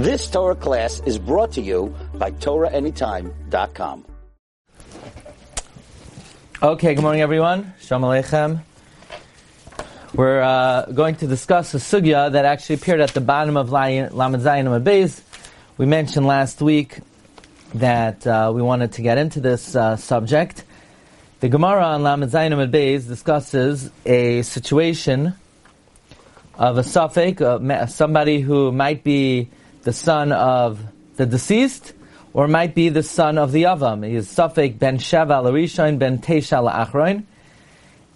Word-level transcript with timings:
This 0.00 0.30
Torah 0.30 0.54
class 0.54 1.02
is 1.04 1.18
brought 1.18 1.52
to 1.52 1.60
you 1.60 1.94
by 2.14 2.30
TorahAnytime.com. 2.30 4.06
Okay, 6.62 6.94
good 6.94 7.02
morning, 7.02 7.20
everyone. 7.20 7.74
Shalom 7.82 8.04
Aleichem. 8.04 8.62
We're 10.14 10.40
uh, 10.40 10.86
going 10.86 11.16
to 11.16 11.26
discuss 11.26 11.74
a 11.74 11.76
sugya 11.76 12.32
that 12.32 12.46
actually 12.46 12.76
appeared 12.76 13.02
at 13.02 13.10
the 13.10 13.20
bottom 13.20 13.58
of 13.58 13.72
Lamed 13.72 14.10
Zayin 14.10 14.82
Beis. 14.82 15.20
We 15.76 15.84
mentioned 15.84 16.26
last 16.26 16.62
week 16.62 17.00
that 17.74 18.26
uh, 18.26 18.52
we 18.54 18.62
wanted 18.62 18.92
to 18.92 19.02
get 19.02 19.18
into 19.18 19.40
this 19.40 19.76
uh, 19.76 19.96
subject. 19.96 20.64
The 21.40 21.50
Gemara 21.50 21.84
on 21.84 22.02
Lamed 22.02 22.32
Zayin 22.32 22.70
Beis 22.70 23.06
discusses 23.06 23.90
a 24.06 24.40
situation 24.40 25.34
of 26.54 26.78
a 26.78 26.84
suffix, 26.84 27.42
uh, 27.42 27.84
somebody 27.84 28.40
who 28.40 28.72
might 28.72 29.04
be 29.04 29.50
the 29.82 29.92
son 29.92 30.32
of 30.32 30.80
the 31.16 31.26
deceased, 31.26 31.92
or 32.32 32.48
might 32.48 32.74
be 32.74 32.88
the 32.88 33.02
son 33.02 33.38
of 33.38 33.52
the 33.52 33.64
Avam. 33.64 34.06
He 34.06 34.14
is 34.14 34.28
Safek 34.28 34.78
ben 34.78 34.98
Sheva 34.98 35.42
Larishain 35.42 35.98
ben 35.98 36.18
Tesha 36.18 36.70
Achroin. 36.70 37.24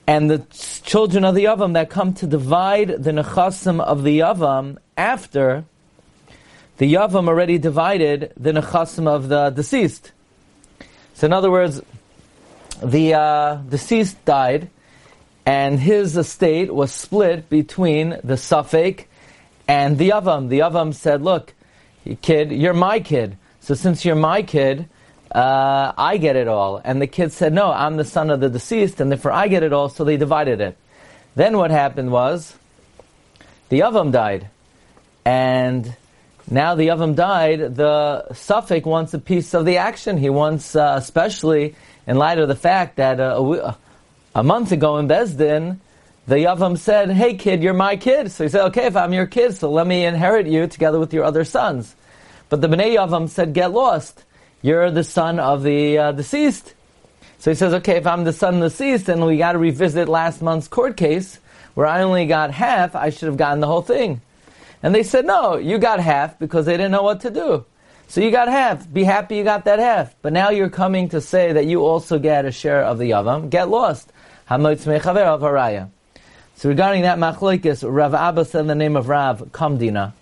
And 0.06 0.30
the 0.30 0.39
children 0.84 1.25
of 1.25 1.34
the 1.34 1.45
Avam 1.45 1.73
that 1.75 1.91
come 1.91 2.12
to 2.15 2.27
divide 2.27 2.89
the 2.89 3.11
Nechasim 3.11 3.80
of 3.80 4.03
the 4.03 4.20
Avam 4.20 4.77
after 4.97 5.65
the 6.77 6.92
Yavam 6.92 7.29
already 7.29 7.59
divided 7.59 8.33
the 8.37 8.53
Nechasim 8.53 9.06
of 9.06 9.28
the 9.28 9.51
deceased. 9.51 10.12
So 11.15 11.27
in 11.27 11.33
other 11.33 11.51
words, 11.51 11.81
the 12.83 13.15
uh, 13.15 13.55
deceased 13.56 14.23
died, 14.25 14.69
and 15.47 15.78
his 15.78 16.17
estate 16.17 16.75
was 16.75 16.92
split 16.92 17.48
between 17.48 18.11
the 18.25 18.34
Safek 18.34 19.05
and 19.67 19.99
the 19.99 20.11
Yavam. 20.11 20.49
The 20.49 20.61
Yavam 20.61 20.95
said, 20.95 21.23
look, 21.23 21.55
kid, 22.23 22.53
you're 22.53 22.75
my 22.75 23.01
kid. 23.01 23.37
So 23.61 23.75
since 23.75 24.05
you're 24.05 24.15
my 24.15 24.43
kid, 24.43 24.89
uh, 25.33 25.93
I 25.97 26.19
get 26.19 26.37
it 26.37 26.48
all. 26.48 26.81
And 26.84 27.01
the 27.01 27.06
kid 27.06 27.33
said, 27.33 27.53
no, 27.53 27.73
I'm 27.73 27.97
the 27.97 28.05
son 28.05 28.31
of 28.31 28.41
the 28.41 28.48
deceased, 28.48 29.01
and 29.01 29.11
therefore 29.11 29.33
I 29.33 29.48
get 29.48 29.62
it 29.62 29.73
all, 29.73 29.89
so 29.89 30.05
they 30.05 30.17
divided 30.17 30.61
it. 30.61 30.77
Then 31.34 31.56
what 31.56 31.71
happened 31.71 32.12
was, 32.12 32.55
the 33.69 33.81
Yavam 33.81 34.12
died. 34.12 34.48
And 35.25 35.97
now 36.51 36.75
the 36.75 36.89
Yavam 36.89 37.17
died, 37.17 37.75
the 37.75 38.27
Safek 38.31 38.84
wants 38.84 39.15
a 39.15 39.19
piece 39.19 39.55
of 39.55 39.65
the 39.65 39.78
action. 39.78 40.19
He 40.19 40.28
wants, 40.28 40.77
uh, 40.77 40.95
especially 40.99 41.75
in 42.06 42.17
light 42.17 42.39
of 42.39 42.49
the 42.49 42.55
fact 42.55 42.97
that 42.97 43.19
uh, 43.19 43.41
a, 43.43 43.78
a 44.34 44.43
month 44.43 44.71
ago 44.71 44.99
in 44.99 45.09
Besdin, 45.09 45.78
the 46.27 46.36
Yavam 46.36 46.78
said, 46.78 47.11
hey 47.11 47.34
kid, 47.34 47.62
you're 47.62 47.75
my 47.75 47.97
kid. 47.97 48.30
So 48.30 48.44
he 48.44 48.50
said, 48.50 48.64
okay, 48.67 48.86
if 48.86 48.97
I'm 48.97 49.12
your 49.12 49.27
kid, 49.27 49.55
so 49.55 49.70
let 49.70 49.86
me 49.86 50.05
inherit 50.06 50.47
you 50.47 50.66
together 50.66 50.98
with 50.98 51.12
your 51.12 51.25
other 51.25 51.44
sons. 51.44 51.94
But 52.48 52.61
the 52.61 52.69
Bnei 52.69 52.97
Yavam 52.97 53.28
said, 53.28 53.53
get 53.53 53.72
lost. 53.72 54.25
You're 54.62 54.91
the 54.91 55.05
son 55.05 55.39
of 55.39 55.62
the 55.62 55.98
uh, 55.98 56.12
deceased. 56.12 56.75
So 57.39 57.50
he 57.50 57.55
says, 57.55 57.75
okay, 57.75 57.97
if 57.97 58.06
I'm 58.06 58.25
the 58.25 58.33
son 58.33 58.55
of 58.55 58.61
the 58.61 58.69
deceased, 58.70 59.06
then 59.06 59.22
we 59.25 59.36
got 59.36 59.53
to 59.53 59.58
revisit 59.58 60.08
last 60.08 60.41
month's 60.41 60.69
court 60.69 60.97
case 60.97 61.39
where 61.75 61.86
I 61.86 62.03
only 62.03 62.27
got 62.27 62.50
half, 62.50 62.94
I 62.94 63.11
should 63.11 63.27
have 63.27 63.36
gotten 63.36 63.61
the 63.61 63.66
whole 63.66 63.83
thing. 63.83 64.22
And 64.83 64.94
they 64.94 65.03
said, 65.03 65.27
no, 65.27 65.56
you 65.56 65.78
got 65.78 66.00
half 66.00 66.38
because 66.38 66.64
they 66.66 66.77
didn't 66.77 66.92
know 66.92 67.03
what 67.03 67.20
to 67.22 67.31
do. 67.31 67.66
So 68.06 68.20
you 68.20 68.31
got 68.31 68.48
half. 68.48 68.91
Be 68.91 69.05
happy 69.05 69.36
you 69.36 69.44
got 69.44 69.64
that 69.64 69.78
half. 69.78 70.14
But 70.22 70.33
now 70.33 70.50
you're 70.50 70.70
coming 70.70 71.09
to 71.11 71.20
say 71.20 71.53
that 71.53 71.66
you 71.66 71.84
also 71.84 72.19
get 72.19 72.44
a 72.44 72.53
share 72.53 72.83
of 72.83 72.98
the 72.98 73.11
Yavam. 73.11 73.50
Get 73.50 73.69
lost. 73.69 74.11
So 76.56 76.69
regarding 76.69 77.02
that 77.02 77.19
machlokes, 77.19 77.84
Rav 77.86 78.14
Abba 78.14 78.44
said 78.44 78.66
the 78.66 78.74
name 78.74 78.97
of 78.97 79.08
Rav 79.08 79.41
Kamdina, 79.52 80.12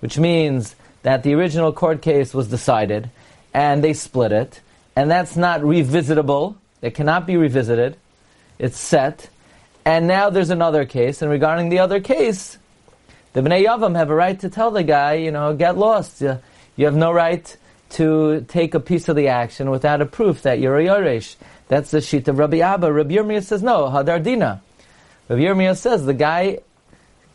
which 0.00 0.18
means 0.18 0.76
that 1.02 1.22
the 1.22 1.34
original 1.34 1.72
court 1.72 2.02
case 2.02 2.34
was 2.34 2.48
decided, 2.48 3.10
and 3.54 3.82
they 3.82 3.94
split 3.94 4.32
it, 4.32 4.60
and 4.94 5.10
that's 5.10 5.36
not 5.36 5.60
revisitable. 5.60 6.56
It 6.82 6.94
cannot 6.94 7.26
be 7.26 7.36
revisited. 7.36 7.96
It's 8.58 8.78
set. 8.78 9.30
And 9.84 10.06
now 10.06 10.30
there's 10.30 10.50
another 10.50 10.84
case, 10.84 11.22
and 11.22 11.30
regarding 11.30 11.70
the 11.70 11.78
other 11.78 12.00
case, 12.00 12.58
the 13.32 13.40
Bnei 13.40 13.64
Yavam 13.64 13.96
have 13.96 14.10
a 14.10 14.14
right 14.14 14.38
to 14.40 14.50
tell 14.50 14.70
the 14.70 14.82
guy, 14.82 15.14
you 15.14 15.30
know, 15.30 15.54
get 15.54 15.78
lost. 15.78 16.20
You, 16.20 16.40
you 16.76 16.84
have 16.84 16.96
no 16.96 17.12
right 17.12 17.56
to 17.90 18.44
take 18.48 18.74
a 18.74 18.80
piece 18.80 19.08
of 19.08 19.16
the 19.16 19.28
action 19.28 19.70
without 19.70 20.02
a 20.02 20.06
proof 20.06 20.42
that 20.42 20.60
you're 20.60 20.78
a 20.78 20.84
Yoresh. 20.84 21.36
That's 21.68 21.90
the 21.90 22.00
sheet 22.00 22.28
of 22.28 22.38
Rabbi 22.38 22.58
Abba. 22.58 22.92
Rabbi 22.92 23.14
Yirmiyah 23.14 23.42
says, 23.42 23.62
no, 23.62 23.84
Hadardina. 23.84 24.60
Rabbi 25.28 25.42
Yirmiyah 25.42 25.76
says 25.76 26.06
the 26.06 26.14
guy 26.14 26.60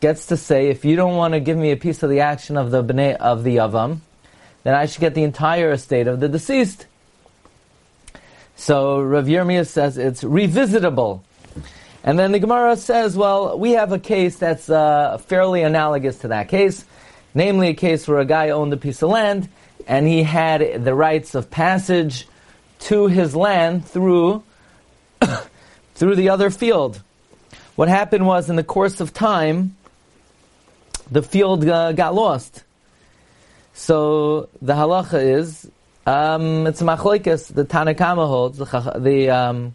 gets 0.00 0.26
to 0.26 0.36
say, 0.36 0.68
if 0.68 0.84
you 0.84 0.96
don't 0.96 1.16
want 1.16 1.34
to 1.34 1.40
give 1.40 1.56
me 1.56 1.70
a 1.70 1.76
piece 1.76 2.02
of 2.02 2.10
the 2.10 2.20
action 2.20 2.56
of 2.56 2.72
the 2.72 2.82
bnei, 2.82 3.16
of 3.16 3.44
the 3.44 3.56
yavam, 3.56 3.98
then 4.64 4.74
I 4.74 4.86
should 4.86 5.00
get 5.00 5.14
the 5.14 5.22
entire 5.22 5.70
estate 5.70 6.08
of 6.08 6.18
the 6.18 6.28
deceased. 6.28 6.86
So 8.56 9.00
Rav 9.00 9.26
Yirmiyah 9.26 9.66
says 9.66 9.96
it's 9.96 10.24
revisitable. 10.24 11.22
And 12.02 12.18
then 12.18 12.32
the 12.32 12.40
Gemara 12.40 12.76
says, 12.76 13.16
well, 13.16 13.58
we 13.58 13.72
have 13.72 13.92
a 13.92 13.98
case 13.98 14.36
that's 14.36 14.68
uh, 14.68 15.18
fairly 15.18 15.62
analogous 15.62 16.18
to 16.18 16.28
that 16.28 16.48
case, 16.48 16.84
namely 17.32 17.68
a 17.68 17.74
case 17.74 18.08
where 18.08 18.18
a 18.18 18.26
guy 18.26 18.50
owned 18.50 18.72
a 18.72 18.76
piece 18.76 19.02
of 19.02 19.10
land 19.10 19.48
and 19.86 20.06
he 20.06 20.22
had 20.24 20.84
the 20.84 20.94
rights 20.94 21.34
of 21.34 21.50
passage 21.50 22.26
to 22.80 23.06
his 23.06 23.36
land 23.36 23.86
through 23.86 24.42
through 25.94 26.16
the 26.16 26.28
other 26.28 26.50
field. 26.50 27.00
What 27.76 27.88
happened 27.88 28.26
was, 28.26 28.50
in 28.50 28.56
the 28.56 28.64
course 28.64 29.00
of 29.00 29.12
time, 29.12 29.76
the 31.10 31.22
field 31.22 31.68
uh, 31.68 31.92
got 31.92 32.14
lost. 32.14 32.62
So 33.72 34.48
the 34.62 34.74
halacha 34.74 35.20
is, 35.20 35.68
um, 36.06 36.66
it's 36.68 36.80
machlekes. 36.82 37.52
The 37.52 37.64
Tanakama 37.64 38.28
holds, 38.28 38.58
the, 38.58 38.64
the 38.98 39.30
um, 39.30 39.74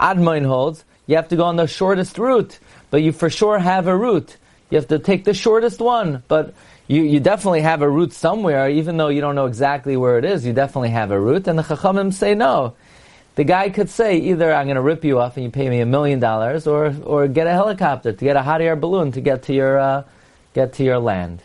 Admoin 0.00 0.46
holds. 0.46 0.84
You 1.06 1.16
have 1.16 1.28
to 1.28 1.36
go 1.36 1.44
on 1.44 1.56
the 1.56 1.66
shortest 1.66 2.16
route, 2.18 2.58
but 2.90 3.02
you 3.02 3.12
for 3.12 3.28
sure 3.28 3.58
have 3.58 3.86
a 3.86 3.96
route. 3.96 4.36
You 4.70 4.76
have 4.76 4.88
to 4.88 4.98
take 4.98 5.24
the 5.24 5.34
shortest 5.34 5.80
one, 5.80 6.22
but 6.28 6.54
you, 6.88 7.02
you 7.02 7.20
definitely 7.20 7.60
have 7.60 7.82
a 7.82 7.88
route 7.88 8.12
somewhere, 8.12 8.68
even 8.70 8.96
though 8.96 9.08
you 9.08 9.20
don't 9.20 9.34
know 9.34 9.46
exactly 9.46 9.96
where 9.96 10.18
it 10.18 10.24
is. 10.24 10.46
You 10.46 10.52
definitely 10.52 10.90
have 10.90 11.10
a 11.10 11.20
route, 11.20 11.46
and 11.46 11.58
the 11.58 11.62
Chachamim 11.62 12.12
say 12.12 12.34
no. 12.34 12.74
The 13.36 13.44
guy 13.44 13.68
could 13.68 13.90
say 13.90 14.16
either 14.16 14.52
I'm 14.52 14.66
going 14.66 14.76
to 14.76 14.82
rip 14.82 15.04
you 15.04 15.18
off 15.20 15.36
and 15.36 15.44
you 15.44 15.50
pay 15.50 15.68
me 15.68 15.80
a 15.80 15.86
million 15.86 16.20
dollars, 16.20 16.66
or 16.66 16.94
or 17.04 17.28
get 17.28 17.46
a 17.46 17.52
helicopter 17.52 18.12
to 18.12 18.24
get 18.24 18.34
a 18.34 18.42
hot 18.42 18.62
air 18.62 18.76
balloon 18.76 19.12
to 19.12 19.20
get 19.20 19.44
to 19.44 19.54
your 19.54 19.78
uh, 19.78 20.04
get 20.54 20.72
to 20.74 20.84
your 20.84 20.98
land. 20.98 21.42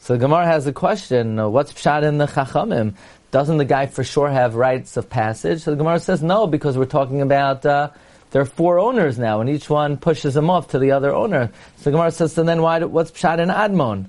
So 0.00 0.14
the 0.14 0.20
Gemara 0.20 0.46
has 0.46 0.66
a 0.66 0.72
question: 0.72 1.38
uh, 1.38 1.48
What's 1.48 1.74
pshat 1.74 2.04
in 2.04 2.16
the 2.16 2.26
Chachamim? 2.26 2.94
Doesn't 3.30 3.58
the 3.58 3.66
guy 3.66 3.84
for 3.84 4.02
sure 4.02 4.30
have 4.30 4.54
rights 4.54 4.96
of 4.96 5.10
passage? 5.10 5.60
So 5.60 5.72
the 5.72 5.76
Gemara 5.76 6.00
says 6.00 6.22
no, 6.22 6.46
because 6.46 6.78
we're 6.78 6.86
talking 6.86 7.20
about 7.20 7.66
uh, 7.66 7.90
there 8.30 8.40
are 8.40 8.46
four 8.46 8.78
owners 8.78 9.18
now, 9.18 9.42
and 9.42 9.50
each 9.50 9.68
one 9.68 9.98
pushes 9.98 10.34
him 10.34 10.48
off 10.48 10.68
to 10.68 10.78
the 10.78 10.92
other 10.92 11.14
owner. 11.14 11.50
So 11.76 11.84
the 11.84 11.90
Gemara 11.90 12.10
says, 12.10 12.32
so 12.32 12.42
then 12.42 12.62
why? 12.62 12.82
What's 12.84 13.10
pshat 13.10 13.38
in 13.38 13.50
Admon? 13.50 14.06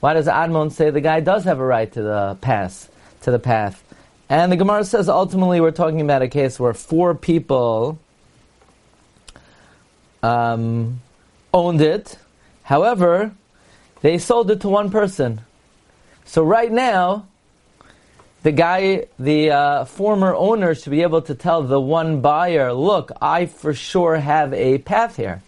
Why 0.00 0.14
does 0.14 0.26
Admon 0.26 0.72
say 0.72 0.90
the 0.90 1.00
guy 1.00 1.20
does 1.20 1.44
have 1.44 1.60
a 1.60 1.64
right 1.64 1.92
to 1.92 2.02
the 2.02 2.38
pass 2.40 2.88
to 3.22 3.30
the 3.30 3.38
path? 3.38 3.84
And 4.30 4.52
the 4.52 4.56
Gemara 4.56 4.84
says 4.84 5.08
ultimately 5.08 5.60
we're 5.60 5.72
talking 5.72 6.00
about 6.00 6.22
a 6.22 6.28
case 6.28 6.60
where 6.60 6.72
four 6.72 7.16
people 7.16 7.98
um, 10.22 11.00
owned 11.52 11.80
it. 11.80 12.16
However, 12.62 13.32
they 14.02 14.18
sold 14.18 14.52
it 14.52 14.60
to 14.60 14.68
one 14.68 14.88
person. 14.88 15.40
So 16.26 16.44
right 16.44 16.70
now, 16.70 17.26
the 18.44 18.52
guy, 18.52 19.06
the 19.18 19.50
uh, 19.50 19.84
former 19.86 20.32
owner, 20.32 20.76
should 20.76 20.92
be 20.92 21.02
able 21.02 21.22
to 21.22 21.34
tell 21.34 21.64
the 21.64 21.80
one 21.80 22.20
buyer, 22.20 22.72
"Look, 22.72 23.10
I 23.20 23.46
for 23.46 23.74
sure 23.74 24.14
have 24.14 24.54
a 24.54 24.78
path 24.78 25.16
here," 25.16 25.42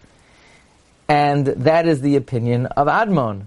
and 1.09 1.47
that 1.47 1.87
is 1.87 2.01
the 2.01 2.17
opinion 2.17 2.67
of 2.67 2.89
Admon. 2.89 3.47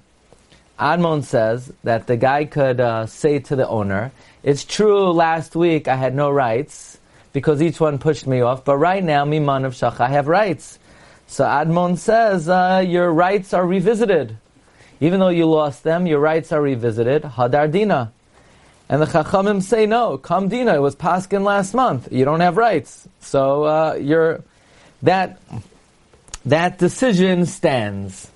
Admon 0.80 1.24
says 1.24 1.74
that 1.84 2.08
the 2.08 2.18
guy 2.18 2.46
could 2.46 2.80
uh, 2.80 3.06
say 3.06 3.40
to 3.40 3.56
the 3.56 3.68
owner, 3.68 4.12
it's 4.46 4.64
true, 4.64 5.10
last 5.10 5.56
week 5.56 5.88
I 5.88 5.96
had 5.96 6.14
no 6.14 6.30
rights 6.30 7.00
because 7.34 7.64
each 7.64 7.80
one 7.80 7.98
pushed 7.98 8.28
me 8.28 8.42
off, 8.42 8.64
but 8.64 8.78
right 8.78 9.04
now, 9.04 9.26
Miman 9.26 9.66
of 9.66 9.74
Shach, 9.74 10.00
I 10.00 10.10
have 10.10 10.28
rights. 10.28 10.78
So 11.26 11.44
Admon 11.44 11.98
says, 11.98 12.48
uh, 12.48 12.86
your 12.88 13.12
rights 13.12 13.56
are 13.56 13.66
revisited. 13.66 14.38
Even 15.00 15.20
though 15.20 15.30
you 15.30 15.48
lost 15.48 15.84
them, 15.84 16.06
your 16.06 16.20
rights 16.20 16.52
are 16.52 16.62
revisited. 16.62 17.24
Hadar 17.24 17.72
Dina. 17.72 18.14
And 18.88 19.02
the 19.02 19.08
Chachamim 19.08 19.64
say, 19.64 19.88
no, 19.88 20.20
Kam 20.20 20.48
Dina, 20.48 20.76
it 20.76 20.80
was 20.80 20.96
Paskin 20.96 21.44
last 21.44 21.74
month. 21.74 22.10
You 22.12 22.24
don't 22.24 22.42
have 22.42 22.56
rights. 22.56 23.10
So, 23.22 23.64
uh, 23.64 24.38
that, 25.02 25.42
that 26.46 26.78
decision 26.78 27.48
stands. 27.48 28.30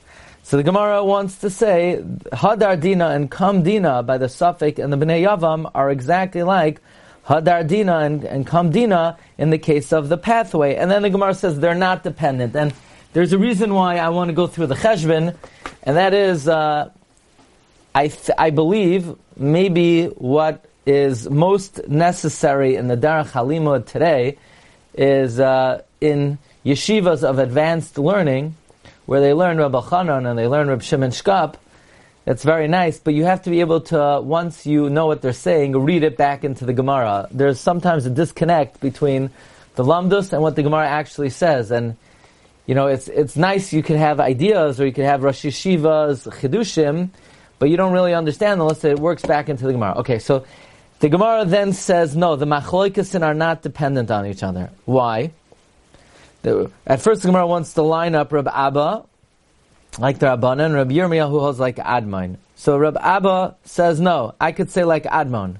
So 0.49 0.57
the 0.57 0.63
Gemara 0.63 1.03
wants 1.03 1.37
to 1.41 1.51
say 1.51 2.03
Hadar 2.33 2.81
Dina 2.81 3.09
and 3.09 3.29
Kam 3.29 3.61
Dina 3.61 4.01
by 4.01 4.17
the 4.17 4.25
Safek 4.25 4.83
and 4.83 4.91
the 4.91 4.97
Bnei 4.97 5.21
Yavam 5.23 5.69
are 5.75 5.91
exactly 5.91 6.41
like 6.41 6.81
Hadar 7.27 7.67
Dina 7.67 7.99
and, 7.99 8.23
and 8.23 8.47
Kam 8.47 8.71
Dina 8.71 9.15
in 9.37 9.51
the 9.51 9.59
case 9.59 9.93
of 9.93 10.09
the 10.09 10.17
pathway. 10.17 10.73
And 10.73 10.89
then 10.89 11.03
the 11.03 11.11
Gemara 11.11 11.35
says 11.35 11.59
they're 11.59 11.75
not 11.75 12.01
dependent. 12.01 12.55
And 12.55 12.73
there's 13.13 13.31
a 13.31 13.37
reason 13.37 13.75
why 13.75 13.97
I 13.99 14.09
want 14.09 14.29
to 14.29 14.33
go 14.33 14.47
through 14.47 14.65
the 14.65 14.73
Cheshbon, 14.73 15.35
and 15.83 15.97
that 15.97 16.15
is 16.15 16.47
uh, 16.47 16.89
I, 17.93 18.07
th- 18.07 18.31
I 18.35 18.49
believe 18.49 19.15
maybe 19.37 20.05
what 20.05 20.65
is 20.87 21.29
most 21.29 21.87
necessary 21.87 22.73
in 22.75 22.87
the 22.87 22.97
Darach 22.97 23.29
Halimud 23.33 23.85
today 23.85 24.39
is 24.95 25.39
uh, 25.39 25.83
in 26.01 26.39
yeshivas 26.65 27.23
of 27.23 27.37
advanced 27.37 27.99
learning, 27.99 28.55
where 29.09 29.21
they 29.21 29.33
learn 29.33 29.57
Reb 29.57 29.71
Elchonon 29.71 30.29
and 30.29 30.37
they 30.37 30.45
learn 30.45 30.67
Rabbi 30.67 30.83
Shimon 30.83 31.09
Shkop. 31.09 31.55
That's 32.25 32.43
very 32.43 32.67
nice, 32.67 32.99
but 32.99 33.15
you 33.15 33.25
have 33.25 33.41
to 33.41 33.49
be 33.49 33.59
able 33.61 33.81
to, 33.89 33.99
uh, 33.99 34.21
once 34.21 34.67
you 34.67 34.87
know 34.87 35.07
what 35.07 35.23
they're 35.23 35.33
saying, 35.33 35.75
read 35.75 36.03
it 36.03 36.15
back 36.15 36.43
into 36.43 36.63
the 36.63 36.73
Gemara. 36.73 37.27
There's 37.31 37.59
sometimes 37.59 38.05
a 38.05 38.11
disconnect 38.11 38.79
between 38.81 39.31
the 39.73 39.83
Lamdus 39.83 40.31
and 40.31 40.43
what 40.43 40.55
the 40.55 40.61
Gemara 40.61 40.87
actually 40.87 41.31
says, 41.31 41.71
and 41.71 41.97
you 42.67 42.75
know, 42.75 42.85
it's 42.85 43.07
it's 43.07 43.35
nice 43.35 43.73
you 43.73 43.81
can 43.81 43.97
have 43.97 44.19
ideas 44.19 44.79
or 44.79 44.85
you 44.85 44.93
can 44.93 45.05
have 45.05 45.23
Rosh 45.23 45.43
Yeshivas, 45.43 46.31
Chidushim, 46.39 47.09
but 47.57 47.71
you 47.71 47.77
don't 47.77 47.93
really 47.93 48.13
understand 48.13 48.61
unless 48.61 48.83
it 48.83 48.99
works 48.99 49.25
back 49.25 49.49
into 49.49 49.65
the 49.65 49.71
Gemara. 49.71 49.97
Okay, 50.01 50.19
so 50.19 50.45
the 50.99 51.09
Gemara 51.09 51.45
then 51.45 51.73
says, 51.73 52.15
no, 52.15 52.35
the 52.35 52.45
Machloikasin 52.45 53.25
are 53.25 53.33
not 53.33 53.63
dependent 53.63 54.11
on 54.11 54.27
each 54.27 54.43
other. 54.43 54.69
Why? 54.85 55.31
The, 56.41 56.71
at 56.87 57.01
first, 57.01 57.23
Gemara 57.23 57.45
wants 57.47 57.73
to 57.73 57.81
line 57.81 58.15
up 58.15 58.31
Rab 58.31 58.47
Abba, 58.47 59.03
like 59.97 60.19
the 60.19 60.27
Rabbanan, 60.27 60.67
and 60.67 60.73
Rab 60.75 60.89
Yirmiyah, 60.89 61.29
who 61.29 61.39
holds 61.39 61.59
like 61.59 61.75
Admon. 61.77 62.37
So 62.55 62.77
Rab 62.77 62.97
Abba 62.97 63.55
says, 63.63 63.99
no, 63.99 64.35
I 64.39 64.51
could 64.51 64.69
say 64.69 64.83
like 64.83 65.03
Admon. 65.03 65.57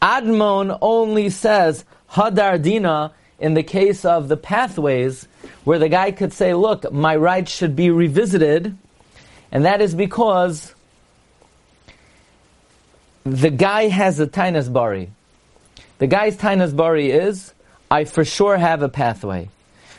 Admon 0.00 0.78
only 0.80 1.30
says 1.30 1.84
Hadar 2.10 2.60
Dina 2.62 3.12
in 3.38 3.54
the 3.54 3.62
case 3.62 4.04
of 4.04 4.28
the 4.28 4.36
pathways 4.36 5.26
where 5.64 5.78
the 5.78 5.88
guy 5.88 6.10
could 6.12 6.32
say, 6.32 6.54
look, 6.54 6.90
my 6.92 7.16
rights 7.16 7.52
should 7.52 7.74
be 7.74 7.90
revisited, 7.90 8.76
and 9.50 9.64
that 9.64 9.80
is 9.80 9.94
because 9.94 10.74
the 13.24 13.50
guy 13.50 13.88
has 13.88 14.20
a 14.20 14.26
tainas 14.26 14.72
bari. 14.72 15.10
The 15.98 16.06
guy's 16.06 16.36
tainas 16.36 16.76
bari 16.76 17.10
is, 17.10 17.52
I 17.90 18.04
for 18.04 18.24
sure 18.24 18.56
have 18.56 18.82
a 18.82 18.88
pathway. 18.88 19.48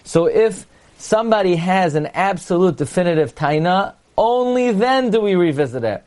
So 0.06 0.28
if 0.28 0.66
somebody 0.98 1.56
has 1.56 1.96
an 1.96 2.06
absolute 2.08 2.78
definitive 2.78 3.36
taina, 3.36 3.96
only 4.18 4.72
then 4.72 5.10
do 5.10 5.20
we 5.20 5.36
revisit 5.36 5.84
it. 5.84 6.04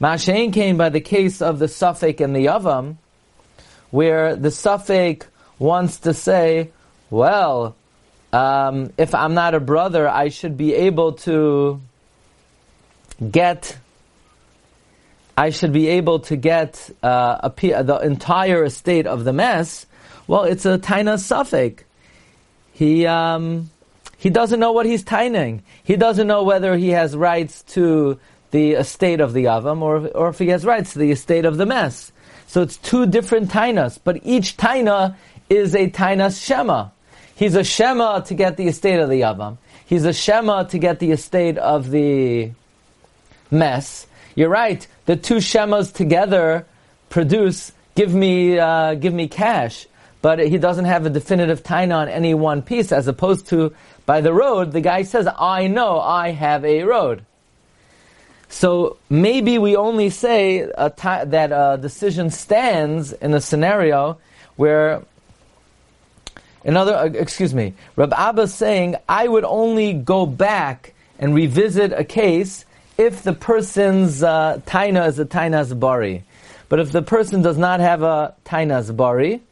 Mashain 0.00 0.52
came 0.52 0.76
by 0.76 0.88
the 0.88 1.00
case 1.00 1.42
of 1.42 1.58
the 1.58 1.66
Safek 1.66 2.20
and 2.20 2.34
the 2.34 2.46
Yavam, 2.46 2.96
where 3.90 4.36
the 4.36 4.48
Safek 4.48 5.24
wants 5.58 5.98
to 6.00 6.14
say, 6.14 6.70
well, 7.10 7.76
um, 8.32 8.92
if 8.96 9.14
I'm 9.14 9.34
not 9.34 9.54
a 9.54 9.60
brother, 9.60 10.08
I 10.08 10.28
should 10.28 10.56
be 10.56 10.74
able 10.74 11.12
to 11.28 11.80
get. 13.30 13.76
I 15.36 15.50
should 15.50 15.72
be 15.72 15.88
able 15.88 16.20
to 16.20 16.36
get 16.36 16.90
uh, 17.02 17.50
a, 17.50 17.82
the 17.82 17.98
entire 18.02 18.64
estate 18.64 19.06
of 19.06 19.24
the 19.24 19.32
mess. 19.32 19.86
Well, 20.28 20.44
it's 20.44 20.64
a 20.64 20.78
taina 20.78 21.18
suffix. 21.18 21.82
He 22.74 23.06
um, 23.06 23.70
he 24.18 24.28
doesn't 24.28 24.60
know 24.60 24.72
what 24.72 24.84
he's 24.84 25.02
taining. 25.02 25.62
He 25.82 25.96
doesn't 25.96 26.26
know 26.26 26.42
whether 26.42 26.76
he 26.76 26.90
has 26.90 27.16
rights 27.16 27.62
to 27.74 28.20
the 28.50 28.72
estate 28.72 29.20
of 29.20 29.32
the 29.32 29.44
avam 29.44 29.80
or 29.80 30.08
or 30.08 30.28
if 30.28 30.38
he 30.38 30.48
has 30.48 30.66
rights 30.66 30.92
to 30.92 30.98
the 30.98 31.10
estate 31.10 31.46
of 31.46 31.56
the 31.56 31.64
mess. 31.64 32.12
So 32.46 32.60
it's 32.60 32.76
two 32.76 33.06
different 33.06 33.50
tainas, 33.50 33.98
but 34.04 34.20
each 34.22 34.58
taina 34.58 35.16
is 35.48 35.74
a 35.74 35.88
tainas 35.88 36.44
shema. 36.44 36.90
He's 37.34 37.54
a 37.56 37.64
Shema 37.64 38.20
to 38.20 38.34
get 38.34 38.56
the 38.56 38.68
estate 38.68 39.00
of 39.00 39.10
the 39.10 39.22
avam. 39.22 39.58
He's 39.86 40.04
a 40.04 40.12
Shema 40.12 40.64
to 40.64 40.78
get 40.78 41.00
the 41.00 41.10
estate 41.10 41.58
of 41.58 41.90
the 41.90 42.52
mess. 43.50 44.06
You're 44.34 44.48
right. 44.48 44.86
The 45.06 45.16
two 45.16 45.36
Shemas 45.36 45.92
together 45.92 46.66
produce, 47.10 47.72
give 47.94 48.14
me, 48.14 48.58
uh, 48.58 48.94
give 48.94 49.12
me 49.12 49.28
cash. 49.28 49.86
But 50.24 50.38
he 50.38 50.56
doesn't 50.56 50.86
have 50.86 51.04
a 51.04 51.10
definitive 51.10 51.62
taina 51.62 51.96
on 51.96 52.08
any 52.08 52.32
one 52.32 52.62
piece, 52.62 52.92
as 52.92 53.08
opposed 53.08 53.48
to 53.48 53.74
by 54.06 54.22
the 54.22 54.32
road, 54.32 54.72
the 54.72 54.80
guy 54.80 55.02
says, 55.02 55.28
I 55.38 55.66
know 55.66 56.00
I 56.00 56.30
have 56.30 56.64
a 56.64 56.84
road. 56.84 57.26
So 58.48 58.96
maybe 59.10 59.58
we 59.58 59.76
only 59.76 60.08
say 60.08 60.62
that 60.62 61.52
a 61.52 61.78
decision 61.78 62.30
stands 62.30 63.12
in 63.12 63.34
a 63.34 63.40
scenario 63.42 64.16
where 64.56 65.02
Another, 66.64 66.94
uh, 66.94 67.04
excuse 67.04 67.54
me, 67.54 67.74
Rab 67.94 68.14
Abba 68.14 68.48
saying, 68.48 68.96
I 69.06 69.28
would 69.28 69.44
only 69.44 69.92
go 69.92 70.24
back 70.24 70.94
and 71.18 71.34
revisit 71.34 71.92
a 71.92 72.04
case 72.04 72.64
if 72.96 73.22
the 73.22 73.34
person's 73.34 74.22
uh, 74.22 74.62
taina 74.64 75.06
is 75.06 75.18
a 75.18 75.26
tainas 75.26 75.78
bari. 75.78 76.24
But 76.70 76.80
if 76.80 76.92
the 76.92 77.02
person 77.02 77.42
does 77.42 77.58
not 77.58 77.80
have 77.80 78.02
a 78.02 78.34
tainas 78.46 78.96
bari, 78.96 79.42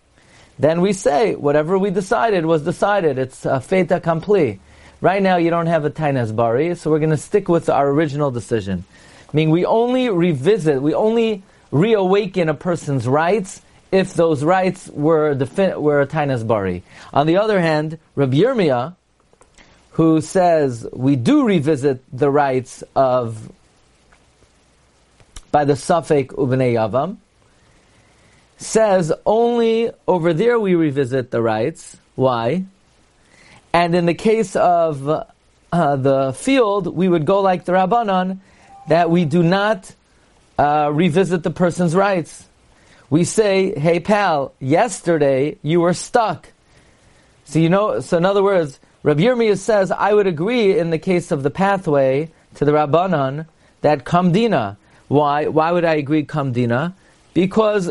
then 0.58 0.81
we 0.81 0.93
say 0.93 1.34
whatever 1.34 1.78
we 1.78 1.90
decided 1.90 2.46
was 2.46 2.62
decided. 2.62 3.19
It's 3.19 3.44
a 3.44 3.60
fait 3.60 3.90
accompli. 3.90 4.60
Right 5.00 5.22
now, 5.22 5.37
you 5.37 5.50
don't 5.50 5.66
have 5.66 5.84
a 5.84 5.90
tainas 5.90 6.34
bari, 6.34 6.75
so 6.76 6.90
we're 6.90 7.00
going 7.00 7.10
to 7.10 7.16
stick 7.16 7.49
with 7.49 7.69
our 7.69 7.88
original 7.88 8.31
decision. 8.31 8.84
Meaning, 9.32 9.50
we 9.50 9.64
only 9.64 10.08
revisit, 10.10 10.81
we 10.81 10.94
only 10.94 11.43
reawaken 11.72 12.49
a 12.49 12.54
person's 12.54 13.08
rights 13.08 13.62
if 13.90 14.14
those 14.14 14.44
rights 14.44 14.88
were 14.88 15.34
defi- 15.34 15.75
were 15.75 16.06
tainas 16.06 16.46
bari. 16.46 16.82
On 17.12 17.26
the 17.26 17.38
other 17.38 17.60
hand, 17.60 17.98
Rabbi 18.14 18.37
Yirmiyah, 18.37 18.94
who 19.93 20.20
says 20.20 20.87
we 20.93 21.16
do 21.16 21.44
revisit 21.44 22.02
the 22.12 22.31
rights 22.31 22.82
of 22.94 23.50
by 25.50 25.64
the 25.66 25.75
Safek 25.75 26.28
Ubnei 26.28 26.72
Yavam, 26.75 27.19
says 28.62 29.12
only 29.26 29.91
over 30.06 30.32
there 30.32 30.59
we 30.59 30.75
revisit 30.75 31.31
the 31.31 31.43
rights. 31.43 31.97
Why? 32.14 32.64
And 33.73 33.94
in 33.94 34.06
the 34.06 34.14
case 34.14 34.55
of 34.56 35.09
uh, 35.09 35.97
the 35.97 36.32
field, 36.32 36.94
we 36.94 37.09
would 37.09 37.25
go 37.25 37.41
like 37.41 37.64
the 37.64 37.73
Rabbanon, 37.73 38.38
that 38.88 39.11
we 39.11 39.25
do 39.25 39.43
not 39.43 39.94
uh, 40.59 40.91
revisit 40.93 41.43
the 41.43 41.50
person's 41.50 41.94
rights 41.94 42.47
we 43.12 43.25
say, 43.25 43.79
hey 43.79 44.00
pal, 44.00 44.55
yesterday 44.59 45.58
you 45.61 45.82
were 45.82 45.93
stuck. 45.93 46.49
So 47.44 47.58
you 47.58 47.69
know, 47.69 48.00
so 48.00 48.17
in 48.17 48.25
other 48.25 48.43
words, 48.43 48.81
Rabbi 49.03 49.20
Yirmiyah 49.20 49.58
says, 49.58 49.91
I 49.91 50.15
would 50.15 50.26
agree 50.26 50.79
in 50.79 50.88
the 50.88 50.99
case 50.99 51.31
of 51.31 51.43
the 51.43 51.50
pathway 51.50 52.31
to 52.55 52.65
the 52.65 52.73
Rabbanon 52.73 53.44
that 53.82 54.05
Kamdina. 54.06 54.79
Why? 55.08 55.47
Why 55.49 55.73
would 55.73 55.85
I 55.85 55.97
agree 55.97 56.25
Kamdina? 56.25 56.94
Because 57.34 57.91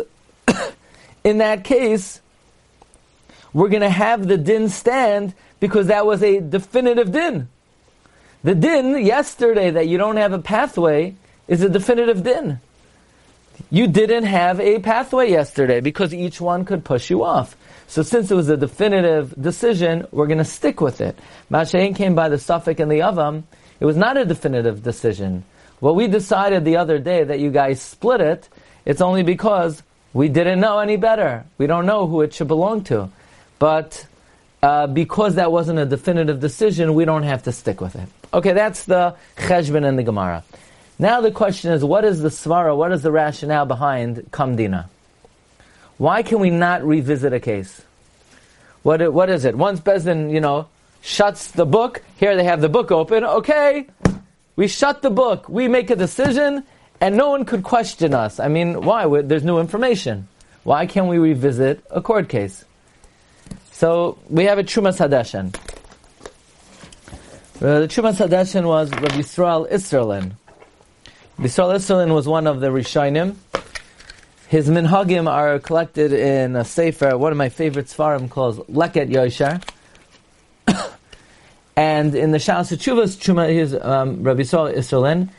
in 1.24 1.40
that 1.40 1.64
case, 1.64 2.22
we're 3.54 3.70
going 3.70 3.82
to 3.82 3.90
have 3.90 4.28
the 4.28 4.38
din 4.38 4.70
stand 4.70 5.34
because 5.60 5.88
that 5.88 6.06
was 6.06 6.24
a 6.24 6.40
definitive 6.40 7.12
din. 7.12 7.50
The 8.44 8.56
din 8.56 9.06
yesterday 9.06 9.72
that 9.72 9.88
you 9.88 9.98
don't 9.98 10.18
have 10.18 10.34
a 10.34 10.40
pathway 10.40 11.16
is 11.48 11.62
a 11.62 11.70
definitive 11.70 12.24
din 12.24 12.60
you 13.70 13.88
didn't 13.88 14.24
have 14.24 14.60
a 14.60 14.80
pathway 14.80 15.30
yesterday 15.30 15.80
because 15.80 16.14
each 16.14 16.42
one 16.42 16.66
could 16.66 16.84
push 16.84 17.10
you 17.10 17.24
off. 17.24 17.56
So 17.88 18.04
since 18.04 18.32
it 18.32 18.36
was 18.36 18.50
a 18.50 18.58
definitive 18.58 19.34
decision, 19.40 20.08
we're 20.12 20.28
going 20.28 20.38
to 20.40 20.46
stick 20.46 20.82
with 20.82 21.02
it. 21.02 21.18
Mashain 21.50 21.96
came 21.96 22.16
by 22.16 22.30
the 22.30 22.38
Safek 22.38 22.80
and 22.80 22.90
the 22.92 23.00
Avam. 23.00 23.44
It 23.80 23.86
was 23.86 23.98
not 23.98 24.18
a 24.18 24.26
definitive 24.26 24.82
decision. 24.84 25.44
What 25.80 25.96
we 25.96 26.08
decided 26.08 26.64
the 26.64 26.78
other 26.78 27.00
day 27.00 27.24
that 27.24 27.40
you 27.40 27.52
guys 27.52 27.82
split 27.82 28.22
it, 28.22 28.50
it's 28.86 29.02
only 29.02 29.24
because 29.24 29.84
we 30.14 30.28
didn't 30.28 30.60
know 30.60 30.80
any 30.80 30.98
better. 30.98 31.46
We 31.58 31.68
don't 31.68 31.86
know 31.86 32.08
who 32.08 32.22
it 32.22 32.34
should 32.34 32.48
belong 32.48 32.84
to. 32.86 33.10
But 33.60 34.06
uh, 34.62 34.88
because 34.88 35.36
that 35.36 35.52
wasn't 35.52 35.80
a 35.80 35.86
definitive 35.86 36.40
decision, 36.40 36.94
we 36.94 37.06
don't 37.06 37.24
have 37.24 37.44
to 37.44 37.52
stick 37.52 37.82
with 37.82 37.96
it. 37.96 38.08
Okay, 38.34 38.54
that's 38.54 38.86
the 38.86 39.16
cheshbon 39.38 39.88
and 39.88 39.98
the 39.98 40.04
Gemara. 40.04 40.44
Now 41.00 41.22
the 41.22 41.32
question 41.32 41.72
is, 41.72 41.84
what 41.84 42.06
is 42.06 42.22
the 42.22 42.30
svara, 42.30 42.76
what 42.76 42.92
is 42.92 43.02
the 43.02 43.12
rationale 43.12 43.66
behind 43.66 44.18
kamdina? 44.32 44.86
Why 45.98 46.24
can 46.24 46.40
we 46.40 46.50
not 46.50 46.84
revisit 46.84 47.34
a 47.34 47.40
case? 47.40 47.82
What, 48.84 49.14
what 49.14 49.30
is 49.30 49.46
it? 49.46 49.56
Once 49.56 49.80
Bezdin, 49.80 50.32
you 50.32 50.40
know, 50.40 50.68
shuts 51.02 51.52
the 51.52 51.66
book, 51.66 52.04
here 52.18 52.36
they 52.36 52.44
have 52.44 52.62
the 52.62 52.70
book 52.70 52.92
open, 52.92 53.24
okay, 53.24 53.88
we 54.56 54.68
shut 54.68 55.02
the 55.02 55.10
book, 55.10 55.50
we 55.50 55.68
make 55.68 55.90
a 55.90 55.96
decision, 55.96 56.64
and 57.02 57.18
no 57.18 57.32
one 57.32 57.46
could 57.46 57.64
question 57.64 58.14
us. 58.14 58.40
I 58.40 58.48
mean, 58.48 58.84
why? 58.84 59.22
There's 59.24 59.44
new 59.44 59.60
information. 59.60 60.28
Why 60.64 60.86
can't 60.86 61.08
we 61.08 61.18
revisit 61.18 61.84
a 61.90 62.00
court 62.00 62.30
case? 62.30 62.64
So 63.72 64.20
we 64.30 64.46
have 64.46 64.60
a 64.60 64.64
Trumas 64.64 65.00
Hadeshen. 65.00 65.56
Uh, 67.56 67.80
the 67.82 67.88
Trumas 67.88 68.26
Hadeshen 68.26 68.66
was 68.66 68.92
Rabbi 68.92 69.16
Yisrael 69.16 69.70
Isserlein. 69.72 70.34
Yisrael 71.40 71.74
Isserlein 71.74 72.14
was 72.14 72.28
one 72.28 72.46
of 72.46 72.60
the 72.60 72.68
Rishonim. 72.68 73.36
His 74.48 74.70
minhagim 74.70 75.28
are 75.28 75.58
collected 75.58 76.14
in 76.14 76.56
a 76.56 76.64
sefer, 76.64 77.18
one 77.18 77.32
of 77.32 77.38
my 77.38 77.50
favorite 77.50 77.88
svarim 77.88 78.30
called 78.30 78.68
Leket 78.68 79.10
Yosher. 79.10 79.64
and 81.76 82.14
in 82.14 82.32
the 82.32 82.38
Shas 82.38 82.76
Chuvas, 82.78 83.18
Chuma, 83.18 83.52
his 83.52 83.74
um, 83.74 84.22
Rabbi 84.22 84.42
Yisrael 84.42 84.76
Isserlein, 84.76 85.30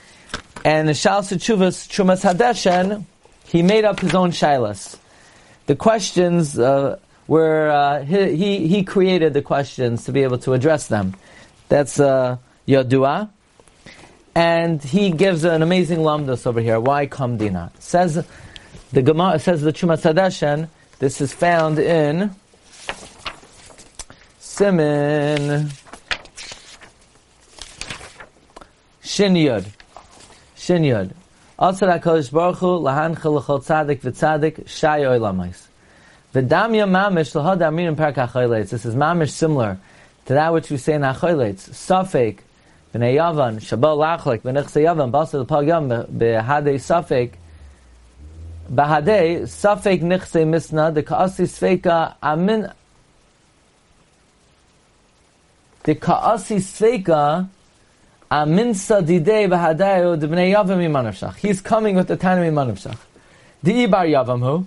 And 0.65 0.89
in 0.89 0.95
Shal 0.95 1.23
Chuvas 1.23 1.89
Trumas 1.89 2.23
Hadeshen, 2.23 3.05
he 3.45 3.63
made 3.63 3.85
up 3.85 4.01
his 4.01 4.15
own 4.15 4.31
shilas. 4.31 4.97
The 5.67 5.75
questions 5.75 6.59
uh, 6.59 6.99
were 7.27 7.69
uh, 7.71 8.05
he, 8.05 8.37
he, 8.37 8.69
he 8.69 8.85
created 8.85 9.35
the 9.35 9.43
questions 9.43 10.05
to 10.05 10.13
be 10.13 10.23
able 10.23 10.39
to 10.39 10.53
address 10.53 10.87
them. 10.87 11.15
That's 11.69 11.99
uh, 11.99 12.37
Yodua. 12.69 13.31
And 14.35 14.83
he 14.83 15.11
gives 15.11 15.45
an 15.45 15.63
amazing 15.63 15.99
lamdas 15.99 16.47
over 16.47 16.61
here. 16.61 16.81
Why 16.81 17.07
Kamdina? 17.07 17.71
Says 17.81 18.25
the 18.93 19.03
Gemara 19.03 19.39
says 19.39 19.63
the 19.63 19.73
Trumas 19.73 20.03
Hadeshen. 20.03 20.69
This 20.99 21.21
is 21.21 21.33
found 21.33 21.79
in 21.79 22.31
Simin 24.39 25.71
Shin 29.03 29.35
Yud. 29.35 29.67
Shin. 30.63 31.13
Also 31.59 31.87
HaKadosh 31.87 32.31
Baruch 32.31 32.59
Hu 32.59 32.79
lahancha 32.79 33.25
l'chol 33.25 33.61
tzadik 33.65 34.01
v'tzadik 34.01 34.69
shay 34.69 35.03
oilamais. 35.03 35.67
V'damya 36.33 36.87
mamish 36.89 37.35
l'hod 37.35 37.59
amirim 37.59 37.97
parak 37.97 38.15
achoyleitz. 38.15 38.71
This 38.71 38.85
is 38.85 38.95
mamish 38.95 39.31
similar 39.31 39.77
to 40.27 40.35
that 40.35 40.53
which 40.53 40.71
we 40.71 40.77
say 40.77 40.95
in 40.95 41.03
achoyleitz. 41.03 41.71
Safek 41.71 42.39
b'nei 42.95 43.17
yavan 43.17 43.57
shabal 43.57 43.99
lachlek 43.99 44.43
b'nechse 44.43 44.81
yavan 44.87 45.11
basa 45.11 45.45
l'pag 45.45 45.67
yam 45.67 45.89
b'hadei 45.89 46.77
safek 46.77 47.33
Bahadei, 48.71 49.43
Safek 49.43 50.01
Nichse 50.01 50.47
Misna, 50.47 50.95
the 50.95 51.03
Kaasi 51.03 51.45
Sveika 51.47 52.15
Amin. 52.23 52.73
The 55.83 55.97
Kaasi 55.97 56.57
Sveika 56.57 57.49
He's 58.33 58.41
coming 61.61 61.97
with 61.97 62.09
the 62.09 62.17
Tanim 62.17 62.49
Imanavshach. 62.49 62.97
The 63.63 63.87
Ibar 63.87 64.09
Yavam 64.09 64.41
who? 64.41 64.67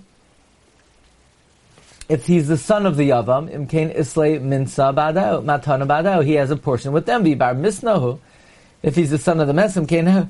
If 2.08 2.28
he's 2.28 2.46
the 2.46 2.58
son 2.58 2.86
of 2.86 2.96
the 2.96 3.10
Yavam, 3.10 3.50
Imkain 3.52 3.92
Islay 3.92 4.38
Minsa 4.38 4.94
Badayu, 4.94 5.42
Matana 5.42 5.84
Badayu, 5.84 6.24
he 6.24 6.34
has 6.34 6.52
a 6.52 6.56
portion 6.56 6.92
with 6.92 7.06
them. 7.06 7.24
Ibar 7.24 7.58
Misnahu. 7.58 8.20
If 8.84 8.94
he's 8.94 9.10
the 9.10 9.18
son 9.18 9.40
of 9.40 9.48
the 9.48 9.52
Mesim, 9.52 9.84
Imkain 9.88 10.28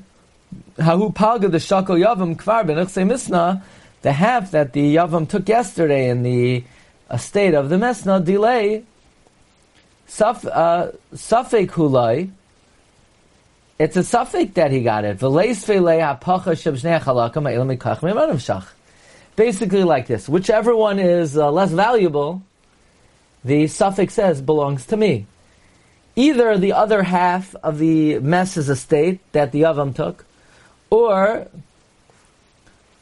Hahu 0.79 1.13
Palga 1.13 1.51
the 1.51 1.59
Shako 1.59 1.93
Yavam 1.93 2.37
Kvar 2.37 2.63
Benichse 2.65 3.07
Misna, 3.07 3.61
the 4.01 4.13
half 4.13 4.49
that 4.49 4.73
the 4.73 4.95
Yavam 4.95 5.29
took 5.29 5.47
yesterday 5.47 6.09
in 6.09 6.23
the 6.23 6.63
estate 7.11 7.53
of 7.53 7.69
the 7.69 7.75
Mesna 7.75 8.19
delay, 8.25 8.83
Saf, 10.07 10.43
uh, 10.47 10.91
it's 13.79 13.95
a 13.95 14.03
suffix 14.03 14.53
that 14.53 14.71
he 14.71 14.81
got 14.81 15.05
it. 15.05 15.19
Basically 19.35 19.83
like 19.83 20.07
this. 20.07 20.27
Whichever 20.27 20.75
one 20.75 20.97
is 20.97 21.37
uh, 21.37 21.51
less 21.51 21.71
valuable, 21.71 22.41
the 23.45 23.67
suffix 23.67 24.15
says 24.15 24.41
belongs 24.41 24.87
to 24.87 24.97
me. 24.97 25.27
Either 26.15 26.57
the 26.57 26.73
other 26.73 27.03
half 27.03 27.53
of 27.61 27.77
the 27.77 28.17
mess's 28.19 28.69
estate 28.69 29.19
that 29.33 29.51
the 29.51 29.61
Yavam 29.61 29.95
took, 29.95 30.25
or 30.89 31.47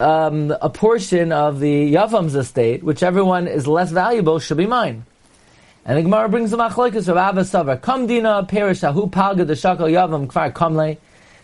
um, 0.01 0.53
a 0.61 0.69
portion 0.69 1.31
of 1.31 1.61
the 1.61 1.93
Yavam's 1.93 2.35
estate, 2.35 2.83
whichever 2.83 3.23
one 3.23 3.47
is 3.47 3.65
less 3.65 3.91
valuable, 3.91 4.39
should 4.39 4.57
be 4.57 4.67
mine. 4.67 5.05
And 5.87 5.99
the 5.99 6.01
Gemara 6.01 6.29
brings 6.29 6.49
the 6.49 6.57
machlokes 6.57 7.07
of 7.07 7.15
Abba 7.15 7.41
Savar. 7.41 7.79
Kam 7.79 8.07
dina 8.07 8.43
perish 8.43 8.83
ahu 8.83 9.07
palga 9.07 9.45
the 9.45 9.53
shakal 9.53 9.87
Yavam 9.87 10.25
kfar 10.25 10.51
kamle. 10.51 10.97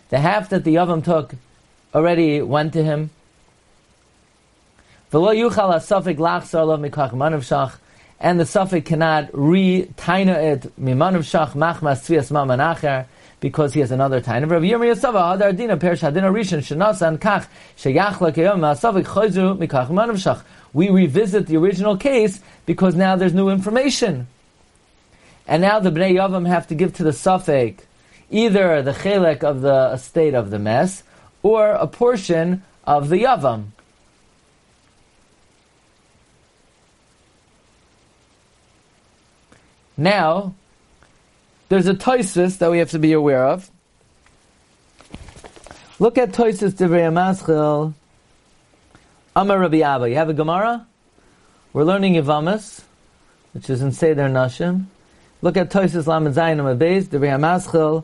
The 0.10 0.17
half 0.17 0.50
that 0.50 0.63
the 0.63 0.75
Yavam 0.75 1.03
took 1.03 1.36
already 1.93 2.41
went 2.41 2.74
to 2.74 2.83
him. 2.83 3.12
V'lo 5.12 5.36
yuchal 5.36 5.71
ha-safik 5.71 6.17
lachsar 6.17 6.65
lov 6.65 6.79
mikach 6.79 7.12
manav 7.12 7.41
shach. 7.41 7.77
And 8.19 8.39
the 8.39 8.45
suffix 8.45 8.88
cannot 8.88 9.29
re-taina 9.31 10.36
it 10.36 10.62
mimanav 10.79 11.19
shach 11.19 11.51
machmas 11.51 12.01
tzvias 12.01 12.31
mamanacher 12.31 13.05
because 13.41 13.75
he 13.75 13.81
has 13.81 13.91
another 13.91 14.21
time. 14.21 14.50
Rabbi 14.50 14.65
Yirmiyah 14.65 14.98
Sava 14.98 15.19
Hadar 15.19 15.55
Dina 15.55 15.77
Perish 15.77 16.01
Hadina 16.01 16.31
Rishon 16.31 16.60
Shenasan 16.60 17.19
Kach 17.19 17.45
Sheyachla 17.77 18.33
Keyom 18.33 18.60
Ma'asavik 18.60 19.05
Chayzu 19.05 19.57
Mikach 19.57 19.89
Manav 19.89 20.13
Shach. 20.13 20.41
We 20.74 20.90
revisit 20.90 21.48
the 21.48 21.58
original 21.58 21.98
case 21.98 22.40
because 22.66 22.96
now 22.96 23.16
there's 23.16 23.34
new 23.34 23.50
information. 23.50 24.28
And 25.48 25.62
now 25.62 25.80
the 25.80 25.92
Bnei 25.92 26.13
Yavam 26.13 26.48
have 26.48 26.68
to 26.68 26.75
give 26.75 26.94
to 26.96 27.04
the 27.04 27.12
Safek 27.12 27.80
either 28.30 28.82
the 28.82 28.94
chelek 28.94 29.44
of 29.44 29.62
the 29.62 29.92
estate 29.94 30.34
of 30.34 30.50
the 30.50 30.60
mess 30.60 31.04
or 31.44 31.72
a 31.72 31.88
portion 31.88 32.63
of 32.86 33.10
the 33.10 33.24
Yavam. 33.24 33.68
Now, 39.98 40.56
there's 41.70 41.88
a 41.88 41.94
Toisus 41.94 42.58
that 42.58 42.72
we 42.72 42.80
have 42.80 42.90
to 42.92 43.00
be 43.00 43.13
aware 43.13 43.46
of. 43.46 43.70
Look 46.00 46.18
at 46.18 46.32
Toisus 46.32 46.72
Divrei 46.72 47.12
Maschil. 47.12 47.94
Amar 49.41 49.57
Rabbi 49.57 49.79
Abba. 49.79 50.07
You 50.07 50.17
have 50.17 50.29
a 50.29 50.36
Gemara? 50.36 50.86
We're 51.74 51.83
learning 51.83 52.13
Yevamos, 52.13 52.83
which 53.53 53.71
is 53.71 53.81
in 53.81 53.91
Seder 53.91 54.29
Nashim. 54.29 54.83
Look 55.41 55.57
at 55.57 55.71
Toisus 55.71 56.05
Lamed 56.05 56.36
Zayin 56.36 56.60
Amabez, 56.60 57.05
Divrei 57.05 57.39
Maschil. 57.39 58.03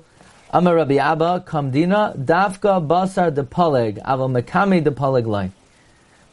Amar 0.49 0.77
Rabbi 0.77 0.95
Abba, 0.95 1.43
Kamdina, 1.45 2.17
Dafka 2.17 2.83
Basar 2.87 3.31
de 3.31 3.43
Paleg, 3.43 4.03
Aval 4.03 4.41
Mekami 4.41 4.83
de 4.83 4.89
Paleg 4.89 5.27
Lai. 5.27 5.51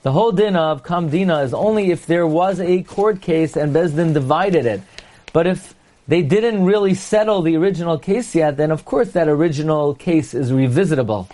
The 0.04 0.12
whole 0.12 0.32
din 0.32 0.56
of 0.56 0.82
Kamdina 0.82 1.44
is 1.44 1.52
only 1.52 1.90
if 1.90 2.06
there 2.06 2.26
was 2.26 2.58
a 2.58 2.82
court 2.84 3.20
case 3.20 3.58
and 3.58 3.76
Bezdin 3.76 4.14
divided 4.14 4.64
it. 4.64 4.80
But 5.34 5.46
if 5.46 5.74
they 6.08 6.22
didn't 6.22 6.64
really 6.64 6.94
settle 6.94 7.42
the 7.42 7.58
original 7.58 7.98
case 7.98 8.34
yet, 8.34 8.56
then 8.56 8.70
of 8.70 8.86
course 8.86 9.10
that 9.10 9.28
original 9.28 9.94
case 9.94 10.32
is 10.32 10.50
revisitable. 10.50 11.28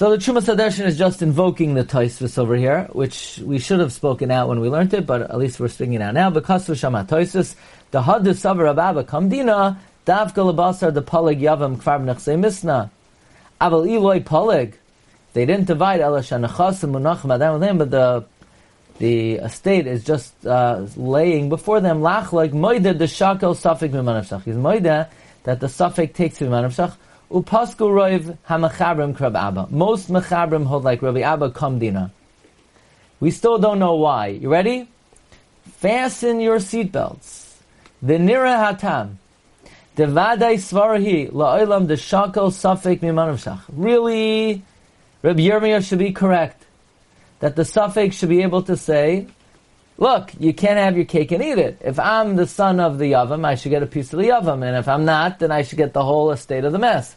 So 0.00 0.08
the 0.08 0.16
Trumas 0.16 0.46
Hadeshen 0.46 0.86
is 0.86 0.96
just 0.96 1.20
invoking 1.20 1.74
the 1.74 1.84
Toisvis 1.84 2.38
over 2.38 2.56
here, 2.56 2.88
which 2.92 3.38
we 3.44 3.58
should 3.58 3.80
have 3.80 3.92
spoken 3.92 4.30
out 4.30 4.48
when 4.48 4.58
we 4.60 4.70
learned 4.70 4.94
it, 4.94 5.04
but 5.04 5.20
at 5.20 5.36
least 5.36 5.60
we're 5.60 5.68
speaking 5.68 5.92
it 5.92 6.00
out 6.00 6.14
now. 6.14 6.30
Because 6.30 6.66
of 6.70 6.78
Shama 6.78 7.04
Toisvis, 7.04 7.54
the 7.90 8.00
Hadu 8.00 8.32
Savar 8.32 8.70
Ababa 8.70 9.04
Kamdina, 9.04 9.76
Davka 10.06 10.54
Labasar 10.54 10.94
the 10.94 11.02
Paleg 11.02 11.42
Yavam 11.42 11.76
Kvar 11.76 12.00
Nechse 12.00 12.34
Misna. 12.40 12.88
Aval 13.60 13.94
Eloi 13.94 14.20
Paleg. 14.20 14.72
They 15.34 15.44
didn't 15.44 15.66
divide 15.66 16.00
Elash 16.00 16.32
and 16.32 16.46
Munachim 16.46 17.34
Adam 17.34 17.76
but 17.76 17.90
the 17.90 18.24
the 18.96 19.32
estate 19.34 19.86
is 19.86 20.02
just 20.02 20.46
uh, 20.46 20.86
laying 20.96 21.50
before 21.50 21.80
them 21.82 22.00
lach 22.00 22.32
like 22.32 22.52
moida 22.52 22.96
the 22.96 23.04
shakel 23.04 23.54
suffik 23.54 23.90
mimanavshach. 23.90 24.44
He's 24.44 24.56
moida 24.56 25.10
that 25.42 25.60
the 25.60 25.66
suffik 25.66 26.14
takes 26.14 26.38
mimanavshach. 26.38 26.96
Upasku 27.30 27.86
roiv 27.86 28.36
hamachabrim 28.48 29.16
krab 29.16 29.36
abba. 29.36 29.68
Most 29.70 30.10
machabrim 30.10 30.66
hold 30.66 30.82
like 30.82 31.00
Rabbi 31.00 31.20
Abba 31.20 31.50
kamdina. 31.50 32.10
We 33.20 33.30
still 33.30 33.58
don't 33.58 33.78
know 33.78 33.94
why. 33.94 34.28
You 34.28 34.50
ready? 34.50 34.88
Fasten 35.62 36.40
your 36.40 36.58
seatbelts. 36.58 37.54
The 38.02 38.14
nira 38.14 38.74
hatam. 38.74 39.16
The 39.94 40.04
vaday 40.04 40.54
svarahi 40.54 41.30
la'olam 41.30 41.86
the 41.86 41.94
shakel 41.94 42.50
suffik 42.50 42.98
mimanavshach. 42.98 43.60
Really, 43.72 44.64
Rabbi 45.22 45.40
Yirmiyah 45.40 45.86
should 45.86 46.00
be 46.00 46.10
correct 46.12 46.64
that 47.38 47.54
the 47.54 47.64
suffix 47.64 48.16
should 48.16 48.28
be 48.28 48.42
able 48.42 48.62
to 48.62 48.76
say, 48.76 49.28
look, 49.98 50.32
you 50.40 50.52
can't 50.52 50.78
have 50.78 50.96
your 50.96 51.04
cake 51.04 51.30
and 51.30 51.44
eat 51.44 51.58
it. 51.58 51.80
If 51.80 52.00
I'm 52.00 52.34
the 52.34 52.46
son 52.46 52.80
of 52.80 52.98
the 52.98 53.12
Yavam, 53.12 53.44
I 53.44 53.54
should 53.54 53.70
get 53.70 53.82
a 53.82 53.86
piece 53.86 54.12
of 54.12 54.18
the 54.18 54.26
Yavam, 54.26 54.66
and 54.66 54.76
if 54.76 54.88
I'm 54.88 55.04
not, 55.04 55.38
then 55.38 55.52
I 55.52 55.62
should 55.62 55.78
get 55.78 55.92
the 55.92 56.04
whole 56.04 56.32
estate 56.32 56.64
of 56.64 56.72
the 56.72 56.78
mess. 56.78 57.16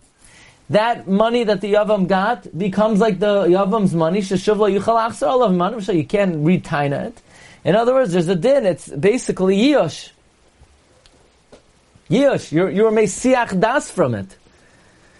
That 0.71 1.05
money 1.05 1.43
that 1.43 1.59
the 1.59 1.73
yavam 1.73 2.07
got 2.07 2.57
becomes 2.57 3.01
like 3.01 3.19
the 3.19 3.45
yavam's 3.45 3.93
money. 3.93 4.21
So 4.21 5.91
you 5.91 6.05
can't 6.05 6.45
retain 6.45 6.93
it. 6.93 7.21
In 7.65 7.75
other 7.75 7.93
words, 7.93 8.13
there's 8.13 8.29
a 8.29 8.35
din. 8.35 8.65
It's 8.65 8.87
basically 8.87 9.57
yish. 9.57 10.11
Yish. 12.09 12.53
You're 12.53 12.69
you're 12.69 12.89
mesiach 12.89 13.59
das 13.59 13.91
from 13.91 14.15
it. 14.15 14.37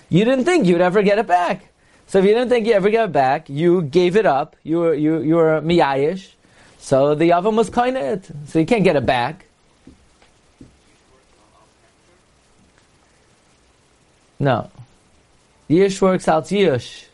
You 0.07 0.23
didn't 0.23 0.45
think 0.45 0.67
you'd 0.67 0.79
ever 0.79 1.01
get 1.03 1.19
it 1.19 1.27
back. 1.27 1.67
So 2.07 2.19
if 2.19 2.25
you 2.25 2.31
didn't 2.31 2.47
think 2.47 2.65
you 2.65 2.73
ever 2.73 2.89
get 2.89 3.05
it 3.05 3.11
back, 3.11 3.49
you 3.49 3.81
gave 3.81 4.15
it 4.15 4.25
up. 4.25 4.55
You 4.63 4.79
were 4.79 4.93
you 4.93 5.19
you 5.19 5.35
were 5.35 5.59
miyayish. 5.59 6.31
So 6.79 7.13
the 7.13 7.29
Yavam 7.29 7.57
was 7.57 7.69
kind 7.69 7.97
of 7.97 8.03
it. 8.03 8.29
So 8.47 8.59
you 8.59 8.65
can't 8.65 8.85
get 8.85 8.95
it 8.95 9.05
back. 9.05 9.45
No. 14.39 14.71
Yish 15.71 16.01
works 16.01 16.27
out 16.27 16.45
Yish. 16.45 17.05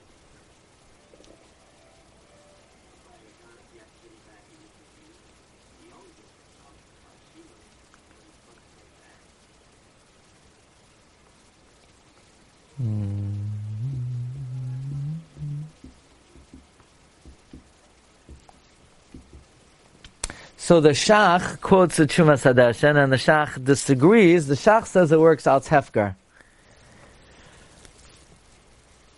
So 20.57 20.81
the 20.81 20.89
Shach 20.89 21.61
quotes 21.61 21.95
the 21.95 22.05
Trumas 22.05 22.43
Hadeshen, 22.43 23.01
and 23.01 23.09
the 23.09 23.15
Shach 23.15 23.63
disagrees. 23.63 24.47
The 24.47 24.55
Shach 24.55 24.85
says 24.87 25.13
it 25.13 25.19
works 25.19 25.47
out 25.47 25.63
Hefker. 25.63 26.15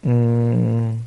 Mm. 0.05 0.99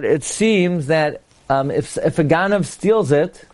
But 0.00 0.08
it 0.08 0.24
seems 0.24 0.86
that 0.86 1.20
um, 1.50 1.70
if 1.70 1.98
if 1.98 2.18
a 2.18 2.24
Ganav 2.24 2.64
steals 2.64 3.12
it, 3.12 3.44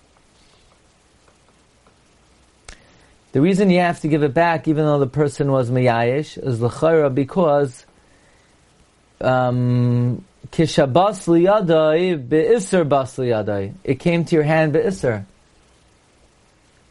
the 3.32 3.40
reason 3.40 3.68
you 3.68 3.80
have 3.80 4.00
to 4.02 4.06
give 4.06 4.22
it 4.22 4.32
back, 4.32 4.68
even 4.68 4.84
though 4.84 5.00
the 5.00 5.08
person 5.08 5.50
was 5.50 5.72
miyayish, 5.72 6.38
is 6.38 6.60
l'chayra 6.60 7.12
because 7.12 7.84
um, 9.20 10.24
Kishabas 10.52 11.26
liyadai 11.26 12.28
be'isr 12.28 12.88
bas 12.88 13.16
liyadai. 13.16 13.74
It 13.82 13.98
came 13.98 14.24
to 14.26 14.36
your 14.36 14.44
hand 14.44 14.72
be'isr. 14.72 15.24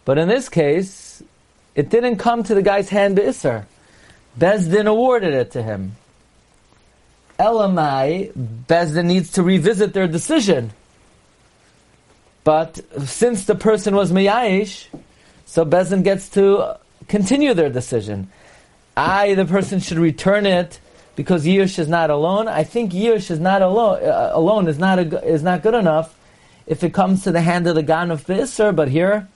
But 0.03 0.17
in 0.17 0.27
this 0.27 0.50
case, 0.50 1.24
it 1.75 1.89
didn't 1.89 2.17
come 2.17 2.43
to 2.43 2.53
the 2.53 2.62
guy's 2.62 2.89
hand 2.89 3.15
be'isr. 3.15 3.63
Bezdin 4.38 4.88
awarded 4.88 5.33
it 5.33 5.51
to 5.51 5.63
him. 5.63 5.95
Elamai, 7.39 8.31
Bezdin 8.67 9.05
needs 9.05 9.31
to 9.33 9.43
revisit 9.43 9.93
their 9.93 10.07
decision. 10.07 10.71
But 12.43 12.79
since 13.05 13.45
the 13.45 13.55
person 13.55 13.95
was 13.95 14.11
miyayish, 14.11 14.85
so 15.45 15.65
Bezdin 15.65 16.03
gets 16.03 16.29
to 16.29 16.77
continue 17.07 17.53
their 17.53 17.69
decision. 17.69 18.29
I, 18.95 19.33
the 19.33 19.45
person, 19.45 19.79
should 19.79 19.97
return 19.97 20.45
it 20.45 20.79
because 21.15 21.45
Yush 21.45 21.79
is 21.79 21.87
not 21.87 22.09
alone. 22.09 22.47
I 22.47 22.63
think 22.63 22.93
Yush 22.93 23.29
is 23.29 23.39
not 23.39 23.61
alone. 23.61 24.03
Uh, 24.03 24.31
alone 24.33 24.67
is 24.67 24.79
not 24.79 24.99
a, 24.99 25.23
is 25.25 25.43
not 25.43 25.63
good 25.63 25.73
enough 25.73 26.17
if 26.65 26.83
it 26.83 26.93
comes 26.93 27.23
to 27.23 27.31
the 27.31 27.41
hand 27.41 27.67
of 27.67 27.75
the 27.75 27.83
Gan 27.83 28.11
of 28.11 28.25
Beisr. 28.25 28.75
But 28.75 28.89
here, 28.89 29.27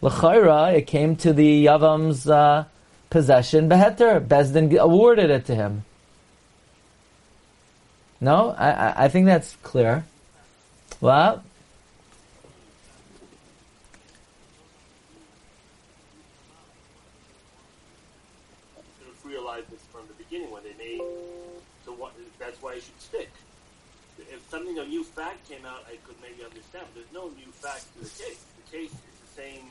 l'chayra, 0.00 0.74
it 0.74 0.86
came 0.86 1.16
to 1.16 1.32
the 1.32 1.66
Yavam's 1.66 2.28
uh, 2.28 2.64
possession. 3.10 3.68
Beheter 3.68 4.20
Bezdin 4.20 4.76
awarded 4.78 5.30
it 5.30 5.46
to 5.46 5.54
him. 5.54 5.84
No, 8.20 8.54
I, 8.58 9.04
I 9.04 9.08
think 9.08 9.26
that's 9.26 9.56
clear. 9.62 10.04
Well. 11.00 11.42
We've 19.04 19.32
realized 19.32 19.70
this 19.70 19.80
from 19.92 20.02
the 20.08 20.14
beginning 20.14 20.50
when 20.50 20.62
they 20.62 20.72
made 20.78 21.02
so 21.84 21.92
why 21.92 22.10
that's 22.38 22.60
why 22.62 22.74
it 22.74 22.82
should 22.82 23.00
stick. 23.00 23.30
If 24.18 24.42
something, 24.50 24.78
a 24.78 24.84
new 24.86 25.04
fact 25.04 25.48
came 25.48 25.64
out, 25.66 25.84
I 25.86 25.96
could 26.06 26.16
maybe 26.22 26.42
understand. 26.42 26.86
But 26.92 26.94
there's 26.94 27.12
no 27.12 27.28
new 27.28 27.52
fact 27.52 27.84
to 27.94 28.04
the 28.04 28.08
case. 28.08 28.44
The 28.64 28.76
case 28.76 28.90
is 28.90 28.96
the 28.96 29.42
same. 29.42 29.64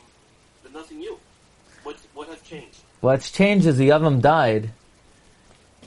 There's 0.61 0.75
nothing 0.75 0.99
new. 0.99 1.17
What's, 1.83 2.03
what 2.13 2.27
has 2.29 2.41
changed? 2.41 2.79
What's 3.01 3.31
changed 3.31 3.65
is 3.65 3.77
the 3.77 3.89
Yavam 3.89 4.21
died, 4.21 4.69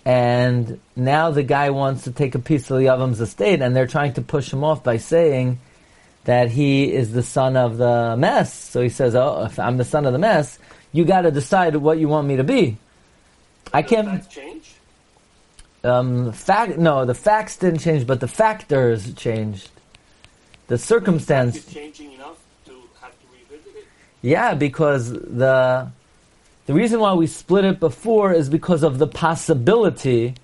and 0.05 0.81
now 0.97 1.31
the 1.31 1.43
guy 1.43 1.71
wants 1.71 2.05
to 2.05 2.13
take 2.13 2.35
a 2.35 2.39
piece 2.39 2.71
of 2.71 2.79
the 2.79 2.85
Yavam's 2.85 3.21
estate, 3.21 3.63
and 3.63 3.75
they're 3.75 3.87
trying 3.87 4.15
to 4.15 4.23
push 4.23 4.53
him 4.53 4.65
off 4.65 4.83
by 4.83 4.97
saying 4.97 5.61
that 6.25 6.51
he 6.51 6.93
is 6.93 7.13
the 7.13 7.23
son 7.23 7.57
of 7.57 7.79
the 7.79 8.17
mess. 8.19 8.53
So 8.53 8.83
he 8.83 8.89
says, 8.89 9.15
"Oh, 9.15 9.45
if 9.45 9.59
I'm 9.59 9.77
the 9.77 9.85
son 9.85 10.07
of 10.07 10.13
the 10.13 10.19
mess, 10.19 10.59
you 10.93 11.05
got 11.05 11.23
to 11.23 11.31
decide 11.31 11.77
what 11.77 11.99
you 11.99 12.09
want 12.09 12.27
me 12.27 12.37
to 12.37 12.45
be." 12.45 12.77
I 13.73 13.83
can't. 13.83 14.29
change. 14.31 14.75
Um, 15.85 16.33
fact, 16.33 16.77
no, 16.79 17.05
the 17.05 17.15
facts 17.15 17.57
didn't 17.57 17.81
change, 17.81 18.07
but 18.07 18.21
the 18.21 18.29
factors 18.29 19.13
changed. 19.15 19.71
The 20.67 20.77
circumstance. 20.77 21.65
Changing 21.73 22.13
enough 22.13 22.39
to 22.67 22.73
have 23.01 23.13
to 23.13 23.27
revisit 23.33 23.77
it? 23.77 23.85
Yeah, 24.21 24.55
because 24.55 25.13
the 25.13 25.91
the 26.69 26.75
reason 26.75 27.01
why 27.01 27.15
we 27.15 27.27
split 27.27 27.65
it 27.65 27.81
before 27.81 28.35
is 28.35 28.51
because 28.51 28.83
of 28.83 28.99
the 28.99 29.07
possibility 29.07 30.35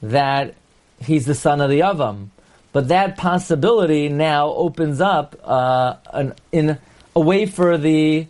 that 0.00 0.54
he's 0.98 1.26
the 1.26 1.34
son 1.34 1.60
of 1.60 1.68
the 1.68 1.80
Avam. 1.80 2.28
But 2.72 2.88
that 2.88 3.18
possibility 3.18 4.08
now 4.08 4.48
opens 4.48 5.02
up 5.02 5.38
uh, 5.44 5.96
an, 6.10 6.34
in 6.52 6.78
a 7.14 7.20
way 7.20 7.44
for 7.44 7.76
the 7.76 8.28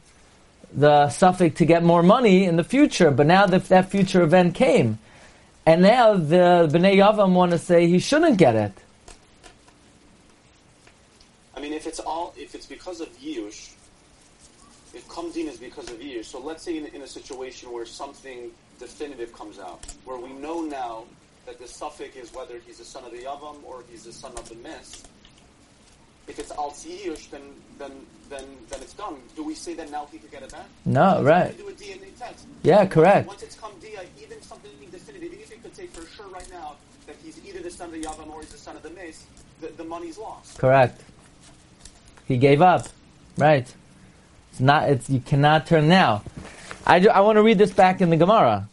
the 0.73 1.11
suffix 1.11 1.59
to 1.59 1.65
get 1.65 1.85
more 1.85 2.03
money 2.03 2.43
in 2.43 2.57
the 2.57 2.65
future. 2.65 3.13
But 3.13 3.29
now 3.29 3.47
that 3.47 3.69
that 3.69 3.89
future 3.89 4.23
event 4.23 4.57
came, 4.57 4.99
and 5.65 5.81
now 5.81 6.15
the 6.15 6.69
Bnei 6.73 6.97
Yavam 6.97 7.35
want 7.35 7.53
to 7.53 7.59
say 7.59 7.87
he 7.87 8.01
shouldn't 8.01 8.37
get 8.37 8.57
it. 8.57 8.73
I 11.55 11.61
mean, 11.61 11.73
if 11.73 11.87
it's 11.87 12.01
all, 12.01 12.35
if 12.37 12.57
it's 12.57 12.67
because 12.67 13.01
of 13.01 13.17
Yush, 13.21 13.75
if 14.95 15.09
Kamdin 15.09 15.49
is 15.49 15.59
because 15.59 15.91
of 15.91 15.99
Yush, 16.01 16.27
so 16.27 16.41
let's 16.41 16.63
say 16.63 16.77
in, 16.77 16.87
in, 16.87 17.03
a 17.03 17.07
situation 17.07 17.73
where 17.73 17.87
something 17.87 18.51
definitive 18.79 19.33
comes 19.33 19.59
out, 19.59 19.81
where 20.05 20.19
we 20.19 20.33
know 20.33 20.61
now 20.61 21.05
that 21.47 21.59
the 21.59 21.67
suffix 21.67 22.17
is 22.17 22.33
whether 22.35 22.59
he's 22.67 22.79
the 22.79 22.85
son 22.85 23.05
of 23.05 23.11
the 23.11 23.19
Yavam 23.19 23.57
or 23.65 23.85
he's 23.91 24.05
the 24.05 24.13
son 24.13 24.33
of 24.37 24.49
the 24.49 24.55
Mes, 24.57 25.03
if 26.29 26.39
it's 26.39 26.53
al 26.53 26.71
then, 26.71 27.43
then, 27.79 27.91
then, 28.29 28.45
then 28.69 28.81
it's 28.81 28.95
done. 28.95 29.17
Do 29.35 29.43
we 29.43 29.55
say 29.55 29.75
that 29.75 29.91
now 29.91 30.07
he 30.13 30.19
could 30.19 30.31
get 30.31 30.43
it 30.43 30.53
back? 30.53 30.67
No, 30.85 31.23
right. 31.23 31.57
Do 31.57 31.69
a 31.69 31.73
DNA 31.73 32.17
test. 32.19 32.47
Yeah, 32.63 32.87
correct. 32.87 33.27
Once 33.27 33.43
it's 33.43 33.57
come 33.57 33.73
even 34.23 34.41
something 34.43 34.71
definitive, 34.91 35.33
even 35.33 35.41
if 35.41 35.51
you 35.51 35.57
could 35.63 35.75
say 35.75 35.87
for 35.87 36.07
sure 36.07 36.29
right 36.29 36.49
now 36.51 36.77
that 37.07 37.17
he's 37.25 37.45
either 37.45 37.61
the 37.61 37.71
son 37.71 37.89
of 37.89 37.93
the 37.93 38.03
Yavam 38.03 38.31
or 38.31 38.41
he's 38.41 38.51
the 38.51 38.59
son 38.59 38.77
of 38.77 38.83
the 38.83 38.91
Mace, 38.91 39.27
the, 39.61 39.69
the 39.69 39.85
money's 39.85 40.19
lost. 40.19 40.59
Correct. 40.59 41.03
He 42.29 42.37
gave 42.37 42.63
up. 42.63 42.89
Right. 43.37 43.73
It's 44.53 44.61
not. 44.61 44.91
It's 44.91 45.09
you 45.09 45.21
cannot 45.21 45.67
turn 45.67 45.89
now. 45.89 46.23
I, 46.87 46.99
do, 46.99 47.09
I 47.09 47.21
want 47.21 47.37
to 47.37 47.43
read 47.43 47.57
this 47.57 47.73
back 47.73 48.03
in 48.03 48.11
the 48.11 48.19
Gemara 48.19 48.69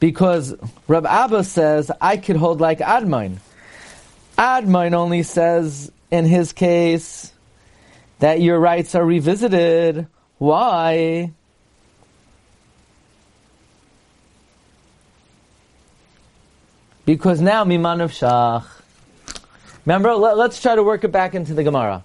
because 0.00 0.54
Rab 0.86 1.06
Abba 1.06 1.44
says 1.44 1.90
I 1.98 2.18
could 2.18 2.36
hold 2.36 2.60
like 2.60 2.80
Admon. 2.80 3.38
Admon 4.36 4.92
only 4.92 5.22
says 5.22 5.90
in 6.10 6.26
his 6.26 6.52
case 6.52 7.32
that 8.18 8.42
your 8.42 8.60
rights 8.60 8.94
are 8.94 9.04
revisited. 9.04 10.06
Why? 10.36 11.32
Because 17.06 17.40
now 17.40 17.64
Miman 17.64 18.02
of 18.02 18.12
Shach. 18.12 18.66
Remember, 19.86 20.14
let, 20.14 20.38
us 20.38 20.60
try 20.60 20.74
to 20.74 20.82
work 20.82 21.02
it 21.02 21.12
back 21.12 21.34
into 21.34 21.54
the 21.54 21.64
Gemara. 21.64 22.04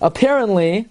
Apparently, 0.00 0.88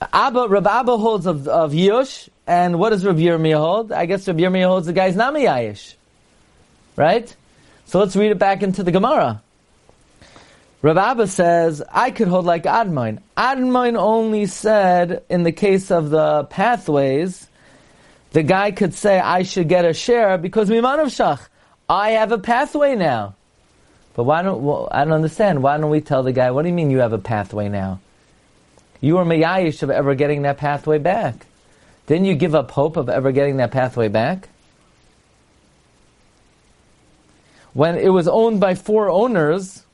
Abba, 0.00 0.46
Rabbi 0.48 0.80
Abba 0.80 0.96
holds 0.96 1.26
of, 1.26 1.48
of 1.48 1.72
Yush, 1.72 2.28
and 2.46 2.78
what 2.78 2.90
does 2.90 3.04
Rabbi 3.04 3.20
Yirmiyah 3.20 3.58
hold? 3.58 3.92
I 3.92 4.06
guess 4.06 4.28
Rabbi 4.28 4.40
Yirmiyah 4.40 4.66
holds 4.66 4.86
the 4.86 4.92
guy's 4.92 5.16
Nami 5.16 5.44
Yayish. 5.44 5.94
Right? 6.96 7.34
So 7.86 7.98
let's 7.98 8.16
read 8.16 8.30
it 8.30 8.38
back 8.38 8.62
into 8.62 8.82
the 8.82 8.92
Gemara. 8.92 9.42
Rav 10.82 10.98
Abba 10.98 11.26
says, 11.26 11.82
I 11.90 12.10
could 12.10 12.28
hold 12.28 12.44
like 12.44 12.64
Admon. 12.64 13.20
Admon 13.36 13.96
only 13.96 14.46
said, 14.46 15.24
in 15.28 15.42
the 15.42 15.52
case 15.52 15.90
of 15.90 16.10
the 16.10 16.44
pathways, 16.44 17.48
the 18.32 18.42
guy 18.42 18.70
could 18.70 18.92
say, 18.92 19.18
I 19.18 19.42
should 19.42 19.68
get 19.68 19.84
a 19.84 19.94
share 19.94 20.36
because 20.36 20.68
Miman 20.68 21.00
of 21.00 21.08
Shach. 21.08 21.40
I 21.88 22.10
have 22.10 22.32
a 22.32 22.38
pathway 22.38 22.94
now. 22.94 23.34
But 24.14 24.24
why 24.24 24.42
don't, 24.42 24.62
well, 24.62 24.88
I 24.90 25.04
don't 25.04 25.14
understand. 25.14 25.62
Why 25.62 25.78
don't 25.78 25.90
we 25.90 26.00
tell 26.00 26.22
the 26.22 26.32
guy, 26.32 26.50
what 26.50 26.62
do 26.62 26.68
you 26.68 26.74
mean 26.74 26.90
you 26.90 26.98
have 26.98 27.12
a 27.12 27.18
pathway 27.18 27.68
now? 27.68 28.00
You 29.00 29.16
were 29.16 29.24
Mayayish 29.24 29.82
of 29.82 29.90
ever 29.90 30.14
getting 30.14 30.42
that 30.42 30.58
pathway 30.58 30.98
back. 30.98 31.46
Didn't 32.06 32.26
you 32.26 32.34
give 32.34 32.54
up 32.54 32.70
hope 32.70 32.96
of 32.96 33.08
ever 33.08 33.32
getting 33.32 33.56
that 33.58 33.70
pathway 33.70 34.08
back? 34.08 34.48
When 37.72 37.96
it 37.96 38.08
was 38.08 38.26
owned 38.26 38.60
by 38.60 38.74
four 38.74 39.10
owners, 39.10 39.84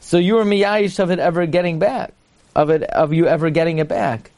so 0.00 0.18
you 0.18 0.34
were 0.34 0.44
Miyayish 0.44 0.98
of 0.98 1.10
it 1.10 1.18
ever 1.18 1.46
getting 1.46 1.78
back, 1.78 2.12
of 2.54 2.70
it, 2.70 2.82
of 2.82 3.12
you 3.12 3.26
ever 3.26 3.50
getting 3.50 3.78
it 3.78 3.88
back. 3.88 4.30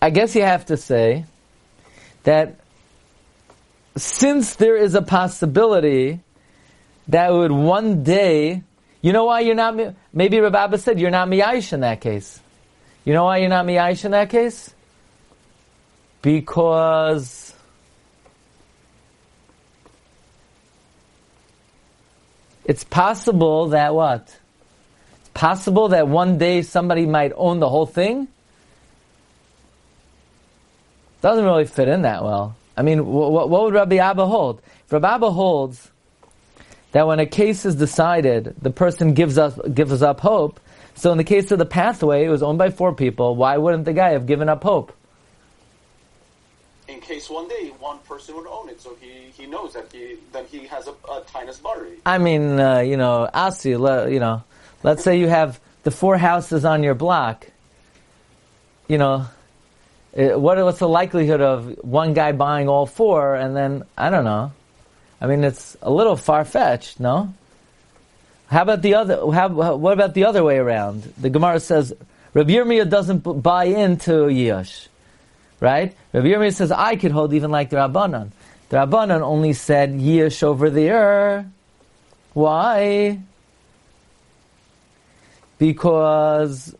I 0.00 0.10
guess 0.10 0.36
you 0.36 0.42
have 0.42 0.66
to 0.66 0.76
say 0.76 1.24
that 2.22 2.60
since 3.96 4.54
there 4.56 4.76
is 4.76 4.94
a 4.94 5.02
possibility 5.02 6.20
that 7.08 7.32
would 7.32 7.50
one 7.50 8.04
day, 8.04 8.62
you 9.00 9.12
know 9.12 9.24
why 9.24 9.40
you're 9.40 9.54
not, 9.54 9.94
maybe 10.12 10.40
Rav 10.40 10.54
Abba 10.54 10.78
said 10.78 10.98
you're 10.98 11.10
not 11.10 11.28
miyayish 11.28 11.72
in 11.72 11.80
that 11.80 12.00
case. 12.00 12.40
You 13.04 13.12
know 13.12 13.24
why 13.24 13.38
you're 13.38 13.48
not 13.48 13.64
miyayish 13.64 14.04
in 14.04 14.10
that 14.10 14.30
case? 14.30 14.74
Because 16.20 17.54
it's 22.64 22.82
possible 22.84 23.68
that 23.68 23.94
what? 23.94 24.36
It's 25.20 25.28
possible 25.32 25.88
that 25.88 26.08
one 26.08 26.38
day 26.38 26.62
somebody 26.62 27.06
might 27.06 27.32
own 27.36 27.60
the 27.60 27.68
whole 27.68 27.86
thing. 27.86 28.26
Doesn't 31.20 31.44
really 31.44 31.66
fit 31.66 31.88
in 31.88 32.02
that 32.02 32.22
well. 32.24 32.56
I 32.76 32.82
mean, 32.82 32.98
wh- 32.98 33.30
wh- 33.30 33.48
what 33.48 33.64
would 33.64 33.74
Rabbi 33.74 33.96
Abba 33.96 34.26
hold? 34.26 34.60
If 34.86 34.92
Rabbi 34.92 35.14
Abba 35.14 35.30
holds 35.30 35.90
that 36.92 37.06
when 37.06 37.20
a 37.20 37.26
case 37.26 37.64
is 37.64 37.74
decided, 37.74 38.54
the 38.60 38.70
person 38.70 39.14
gives 39.14 39.38
us 39.38 39.58
gives 39.74 40.02
up 40.02 40.20
hope. 40.20 40.60
So 40.94 41.12
in 41.12 41.18
the 41.18 41.24
case 41.24 41.50
of 41.52 41.58
the 41.58 41.66
pathway, 41.66 42.24
it 42.24 42.28
was 42.28 42.42
owned 42.42 42.58
by 42.58 42.70
four 42.70 42.94
people. 42.94 43.36
Why 43.36 43.56
wouldn't 43.56 43.84
the 43.84 43.92
guy 43.92 44.10
have 44.12 44.26
given 44.26 44.48
up 44.48 44.62
hope? 44.62 44.92
In 46.88 47.00
case 47.00 47.28
one 47.28 47.46
day 47.48 47.72
one 47.78 47.98
person 48.00 48.34
would 48.36 48.46
own 48.46 48.68
it, 48.68 48.80
so 48.80 48.96
he, 49.00 49.30
he 49.36 49.46
knows 49.46 49.74
that 49.74 49.92
he 49.92 50.16
that 50.32 50.46
he 50.46 50.66
has 50.66 50.88
a, 50.88 50.92
a 51.10 51.22
tinus 51.22 51.62
bari. 51.62 51.98
I 52.06 52.18
mean, 52.18 52.58
uh, 52.58 52.80
you 52.80 52.96
know, 52.96 53.28
Asi, 53.32 53.70
you 53.70 53.78
know, 53.78 54.42
let's 54.82 55.04
say 55.04 55.18
you 55.18 55.28
have 55.28 55.60
the 55.82 55.90
four 55.90 56.16
houses 56.16 56.64
on 56.64 56.82
your 56.82 56.94
block. 56.94 57.46
You 58.88 58.96
know, 58.96 59.26
what 60.12 60.56
what's 60.64 60.78
the 60.78 60.88
likelihood 60.88 61.42
of 61.42 61.78
one 61.84 62.14
guy 62.14 62.32
buying 62.32 62.68
all 62.68 62.86
four, 62.86 63.34
and 63.34 63.54
then 63.54 63.84
I 63.96 64.08
don't 64.08 64.24
know. 64.24 64.52
I 65.20 65.26
mean, 65.26 65.44
it's 65.44 65.76
a 65.82 65.90
little 65.90 66.16
far 66.16 66.44
fetched, 66.44 67.00
no? 67.00 67.34
How 68.48 68.62
about 68.62 68.82
the 68.82 68.94
other? 68.94 69.16
How, 69.30 69.48
what 69.48 69.92
about 69.92 70.14
the 70.14 70.24
other 70.24 70.42
way 70.42 70.58
around? 70.58 71.02
The 71.18 71.28
Gemara 71.28 71.60
says 71.60 71.92
Rabbi 72.32 72.52
Yirmiyah 72.52 72.88
doesn't 72.88 73.42
buy 73.42 73.64
into 73.64 74.28
Yish, 74.28 74.88
right? 75.60 75.94
Rabbi 76.12 76.28
Yirmiyah 76.28 76.54
says 76.54 76.72
I 76.72 76.96
could 76.96 77.12
hold 77.12 77.34
even 77.34 77.50
like 77.50 77.70
the 77.70 77.76
Rabbanan. 77.76 78.30
The 78.70 78.78
Rabbanan 78.78 79.20
only 79.20 79.52
said 79.52 79.92
Yish 79.92 80.42
over 80.42 80.70
the 80.70 80.82
there. 80.82 81.50
Why? 82.32 83.18
Because 85.58 86.74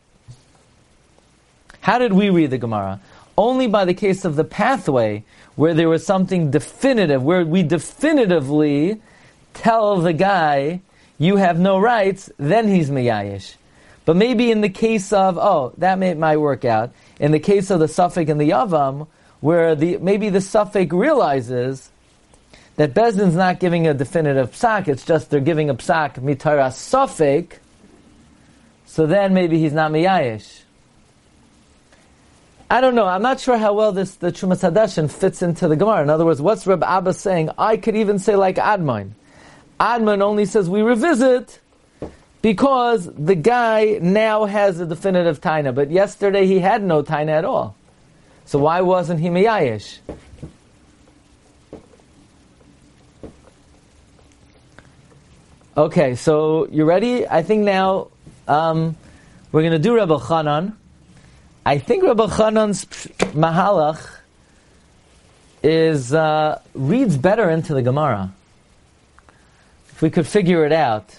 how 1.81 1.99
did 1.99 2.13
we 2.13 2.31
read 2.31 2.51
the 2.51 2.59
Gemara? 2.59 3.01
Only 3.37 3.67
by 3.67 3.85
the 3.85 3.95
case 3.95 4.25
of 4.25 4.37
the 4.37 4.45
pathway, 4.45 5.25
where 5.59 5.75
there 5.75 5.89
was 5.89 6.07
something 6.07 6.53
definitive, 6.53 7.21
where 7.21 7.45
we 7.45 7.65
definitively 7.65 9.03
tell 9.55 9.97
the 9.97 10.13
guy, 10.13 10.81
you 11.19 11.35
have 11.35 11.59
no 11.59 11.81
rights, 11.81 12.31
then 12.37 12.69
he's 12.69 12.91
miyayish. 12.91 13.57
But 14.05 14.15
maybe 14.15 14.53
in 14.53 14.61
the 14.61 14.69
case 14.69 15.13
of, 15.13 15.37
oh, 15.37 15.73
that 15.79 15.99
may, 15.99 16.15
might 16.15 16.37
work 16.37 16.65
out. 16.65 16.93
In 17.19 17.33
the 17.33 17.41
case 17.41 17.73
of 17.73 17.81
the 17.81 17.89
suffix 17.89 18.31
and 18.31 18.41
the 18.41 18.51
yavam, 18.51 19.09
where 19.41 19.75
the, 19.75 19.97
maybe 19.97 20.29
the 20.29 20.41
suffix 20.41 20.93
realizes 20.93 21.91
that 22.77 22.95
Bezdin's 22.95 23.35
not 23.35 23.59
giving 23.59 23.89
a 23.89 23.95
definitive 23.95 24.53
psak, 24.53 24.87
it's 24.87 25.05
just 25.05 25.29
they're 25.29 25.41
giving 25.41 25.71
a 25.71 25.75
psak 25.75 26.21
mitara 26.21 26.73
suffix, 26.73 27.59
so 28.87 29.07
then 29.07 29.35
maybe 29.35 29.59
he's 29.59 29.73
not 29.73 29.91
miyayish. 29.91 30.61
I 32.71 32.83
don't 32.83 32.95
know. 32.95 33.07
I'm 33.07 33.23
not 33.23 33.41
sure 33.41 33.57
how 33.57 33.73
well 33.73 33.93
this 33.93 34.17
the 34.17 34.31
Trumas 34.31 34.69
Hadeshen 34.69 35.11
fits 35.11 35.41
into 35.41 35.69
the 35.69 35.77
Gemara. 35.77 36.03
In 36.03 36.11
other 36.11 36.27
words, 36.27 36.43
what's 36.43 36.67
Reb 36.67 36.83
Abba 36.83 37.15
saying? 37.15 37.51
I 37.57 37.79
could 37.79 37.97
even 37.97 38.19
say 38.19 38.37
like 38.37 38.57
Admon. 38.57 39.13
Admon 39.81 40.21
only 40.21 40.45
says 40.45 40.69
we 40.69 40.83
revisit 40.83 41.61
because 42.43 43.07
the 43.15 43.35
guy 43.35 43.99
now 44.03 44.45
has 44.45 44.81
a 44.81 44.87
definitive 44.87 45.41
taina, 45.41 45.75
but 45.75 45.91
yesterday 45.91 46.47
he 46.47 46.59
had 46.59 46.83
no 46.83 47.03
taina 47.03 47.31
at 47.31 47.45
all. 47.47 47.75
So 48.45 48.59
why 48.59 48.83
wasn't 48.83 49.21
he 49.21 49.29
miyayish? 49.29 49.99
Okay, 55.77 56.17
so 56.17 56.67
you 56.69 56.85
ready? 56.85 57.27
I 57.27 57.43
think 57.43 57.65
now 57.65 58.09
um, 58.47 58.97
we're 59.53 59.63
going 59.63 59.73
to 59.73 59.79
do 59.79 59.95
Reb 59.95 60.09
Elchonon. 60.09 60.75
I 61.69 61.77
think 61.77 62.03
Reb 62.03 62.17
Elchonon's 62.17 62.87
Mahalach 63.35 64.01
is 65.63 66.15
uh, 66.15 66.63
reads 66.73 67.19
better 67.19 67.51
into 67.51 67.75
the 67.75 67.83
Gemara. 67.83 68.33
If 69.91 70.01
we 70.01 70.09
could 70.09 70.27
figure 70.27 70.65
it 70.65 70.73
out. 70.73 71.15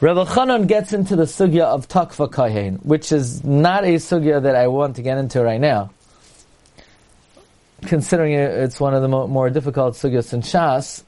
Reb 0.00 0.16
Elchonon 0.16 0.68
gets 0.68 0.92
into 0.92 1.16
the 1.16 1.24
sugya 1.24 1.64
of 1.64 1.88
Takva 1.88 2.30
Kahin, 2.30 2.78
which 2.84 3.10
is 3.10 3.42
not 3.42 3.82
a 3.82 3.96
sugya 3.96 4.40
that 4.40 4.54
I 4.54 4.68
want 4.68 4.94
to 4.94 5.02
get 5.02 5.18
into 5.18 5.42
right 5.42 5.60
now. 5.60 5.90
Considering 7.82 8.34
it's 8.34 8.78
one 8.78 8.94
of 8.94 9.02
the 9.02 9.08
more 9.08 9.50
difficult 9.50 9.94
sugyas 9.94 10.32
in 10.32 10.42
Shas, 10.42 11.02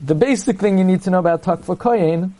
the 0.00 0.14
basic 0.14 0.58
thing 0.58 0.78
you 0.78 0.84
need 0.84 1.02
to 1.02 1.10
know 1.10 1.18
about 1.18 1.42
Takva 1.42 1.76
Kahin 1.76 2.32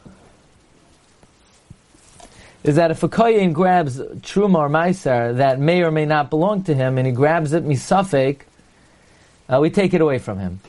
is 2.65 2.77
that 2.77 2.91
if 2.91 3.03
a 3.03 3.09
kohen 3.09 3.53
grabs 3.53 3.99
truma 3.99 4.57
or 4.57 4.69
meiser 4.69 5.37
that 5.37 5.61
may 5.61 5.83
or 5.83 5.91
may 5.91 6.07
not 6.07 6.31
belong 6.31 6.65
to 6.65 6.75
him, 6.75 6.99
and 6.99 7.07
he 7.07 7.13
grabs 7.13 7.53
it 7.53 7.65
misafek, 7.65 8.41
uh, 9.49 9.59
we 9.61 9.71
take 9.71 9.93
it 9.93 10.01
away 10.01 10.19
from 10.19 10.39
him. 10.39 10.61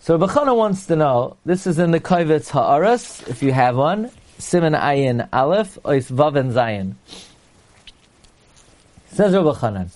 So 0.00 0.18
Bechana 0.18 0.54
wants 0.54 0.86
to 0.86 0.94
know. 0.94 1.36
This 1.44 1.66
is 1.66 1.78
in 1.78 1.90
the 1.90 1.98
Kovetz 1.98 2.50
Haaras, 2.50 3.26
if 3.28 3.42
you 3.42 3.52
have 3.52 3.76
one. 3.76 4.10
Simon 4.38 4.74
Ayin 4.74 5.26
Aleph, 5.32 5.78
Ois 5.84 6.10
Vaven 6.12 6.52
Zayin. 6.52 6.94
Says 9.10 9.32
Reb 9.32 9.44
Elchonon. 9.44 9.90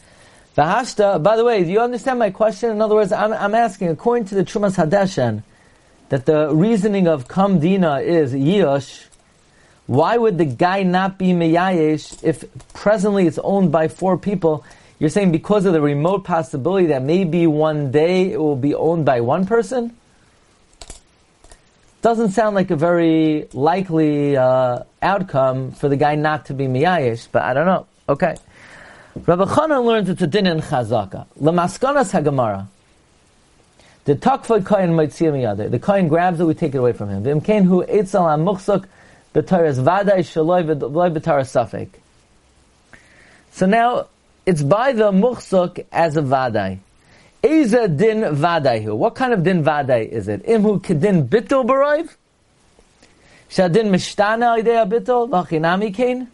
Vahashta, 0.57 1.22
by 1.22 1.37
the 1.37 1.44
way, 1.44 1.62
do 1.62 1.70
you 1.70 1.81
understand 1.81 2.18
my 2.18 2.31
question? 2.31 2.70
In 2.70 2.81
other 2.81 2.94
words, 2.94 3.12
I'm, 3.12 3.33
I'm 3.35 3.55
asking, 3.55 3.88
according 3.88 4.24
to 4.26 4.35
the 4.35 4.44
Trumas 4.44 4.74
Hadeshen, 4.74 5.42
that 6.09 6.26
the 6.26 6.53
reasoning 6.53 7.07
of 7.07 7.29
Kamdina 7.29 8.03
is 8.03 8.33
Yosh, 8.33 9.10
why 9.90 10.16
would 10.16 10.38
the 10.38 10.44
guy 10.44 10.85
not 10.85 11.18
be 11.18 11.33
Meyayesh 11.33 12.22
if 12.22 12.44
presently 12.74 13.26
it's 13.26 13.40
owned 13.42 13.72
by 13.72 13.88
four 13.88 14.16
people? 14.16 14.64
You're 15.00 15.11
saying 15.11 15.33
because 15.33 15.64
of 15.64 15.72
the 15.72 15.81
remote 15.81 16.22
possibility 16.22 16.87
that 16.87 17.03
maybe 17.03 17.48
one 17.48 17.90
day 17.90 18.31
it 18.31 18.40
will 18.40 18.55
be 18.55 18.72
owned 18.72 19.05
by 19.05 19.20
one 19.20 19.46
person? 19.46 19.96
Doesn't 22.03 22.31
sound 22.31 22.55
like 22.55 22.70
a 22.70 22.76
very 22.76 23.48
likely 23.53 24.37
uh, 24.37 24.85
outcome 25.03 25.72
for 25.72 25.88
the 25.88 25.96
guy 25.96 26.14
not 26.14 26.46
to 26.46 26.55
be 26.55 26.66
Meyayesh, 26.66 27.26
but 27.33 27.42
I 27.42 27.53
don't 27.53 27.66
know. 27.66 27.88
Okay. 28.09 28.37
Reb 29.26 29.40
Elchonon 29.40 29.85
learns 29.85 30.09
it's 30.09 30.22
a 30.22 30.29
din 30.29 30.46
in 30.46 30.61
Chazaka. 30.61 31.26
Lamaskanas 31.40 32.12
Hagamara. 32.12 32.68
The 34.05 34.14
takfod 34.14 34.64
kohen 34.64 34.94
might 34.94 35.12
see 35.12 35.24
miyade. 35.24 35.68
The 35.68 35.81
kohen 35.81 36.07
grabs 36.07 36.38
it, 36.38 36.44
we 36.44 36.55
take 36.55 36.76
it 36.76 36.79
away 36.79 36.92
from 36.92 37.09
him. 37.09 37.24
V'imkein 37.24 37.64
hu 37.64 37.83
muchsuk 37.83 38.87
the 39.33 39.43
Torah's 39.43 39.79
vaday 39.79 40.19
shaloi 40.19 40.64
b'tara 40.64 41.43
safek. 41.43 41.88
So 43.53 43.66
now 43.66 44.07
it's 44.47 44.62
by 44.62 44.93
the 44.93 45.12
muchsuk 45.12 45.85
as 45.93 46.16
a 46.16 46.23
vaday. 46.23 46.79
Eza 47.43 47.88
din 47.88 48.23
vaday 48.23 48.83
hu. 48.83 48.95
What 48.95 49.14
kind 49.14 49.33
of 49.33 49.43
din 49.43 49.62
vaday 49.64 50.09
is 50.09 50.29
it? 50.29 50.45
Imhu 50.47 50.83
kedin 50.83 51.29
bitul 51.29 51.66
baroiv? 51.66 52.14
Shadin 53.49 53.90
mishtana 53.90 54.59
idea 54.59 54.85
bitul 54.87 55.29
v'achinami 55.29 55.95
kain? 55.95 56.29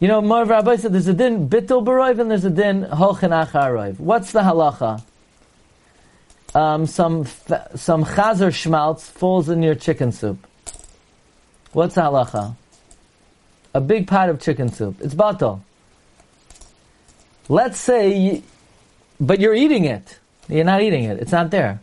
You 0.00 0.06
know, 0.06 0.20
Marv 0.20 0.48
Rabbi 0.48 0.76
said 0.76 0.92
there's 0.92 1.08
a 1.08 1.14
din 1.14 1.48
bitul 1.48 1.84
baroiv 1.84 2.20
and 2.20 2.30
there's 2.30 2.44
a 2.44 2.50
din 2.50 2.84
holchin 2.84 3.30
acharoiv. 3.30 3.98
What's 3.98 4.32
the 4.32 4.40
halacha? 4.40 5.02
Um, 6.54 6.86
some 6.86 7.26
some 7.74 8.04
chazer 8.04 8.52
schmaltz 8.52 9.08
falls 9.08 9.48
in 9.48 9.62
your 9.62 9.74
chicken 9.74 10.12
soup. 10.12 10.46
What's 11.72 11.94
the 11.94 12.02
halacha? 12.02 12.56
A 13.74 13.80
big 13.80 14.06
pot 14.06 14.30
of 14.30 14.40
chicken 14.40 14.72
soup. 14.72 14.96
It's 15.00 15.14
batal. 15.14 15.60
Let's 17.48 17.78
say, 17.78 18.42
but 19.20 19.40
you're 19.40 19.54
eating 19.54 19.84
it. 19.84 20.18
You're 20.48 20.64
not 20.64 20.82
eating 20.82 21.04
it. 21.04 21.18
It's 21.18 21.32
not 21.32 21.50
there. 21.50 21.80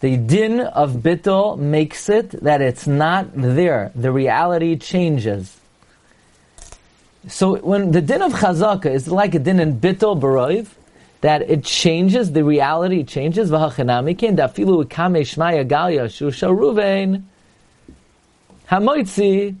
The 0.00 0.16
din 0.18 0.60
of 0.60 0.96
bittul 0.96 1.58
makes 1.58 2.08
it 2.08 2.30
that 2.42 2.60
it's 2.60 2.86
not 2.86 3.28
there. 3.32 3.92
The 3.94 4.12
reality 4.12 4.76
changes. 4.76 5.58
So 7.28 7.56
when 7.56 7.92
the 7.92 8.02
din 8.02 8.22
of 8.22 8.32
chazaka 8.32 8.86
is 8.86 9.08
like 9.08 9.34
a 9.34 9.38
din 9.38 9.58
in 9.58 9.80
bittul 9.80 10.20
baroiv, 10.20 10.68
that 11.20 11.42
it 11.42 11.64
changes, 11.64 12.32
the 12.32 12.44
reality 12.44 13.04
changes. 13.04 13.50
Hamoitzi. 18.70 19.56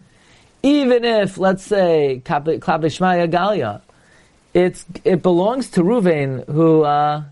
Even 0.62 1.04
if, 1.04 1.38
let's 1.38 1.62
say, 1.62 2.22
klape 2.24 2.60
shmaya 2.60 3.30
galia, 3.30 3.80
it's 4.52 4.84
it 5.04 5.22
belongs 5.22 5.70
to 5.70 5.82
Ruvain 5.82 6.44
who 6.48 6.82
uh, 6.82 7.22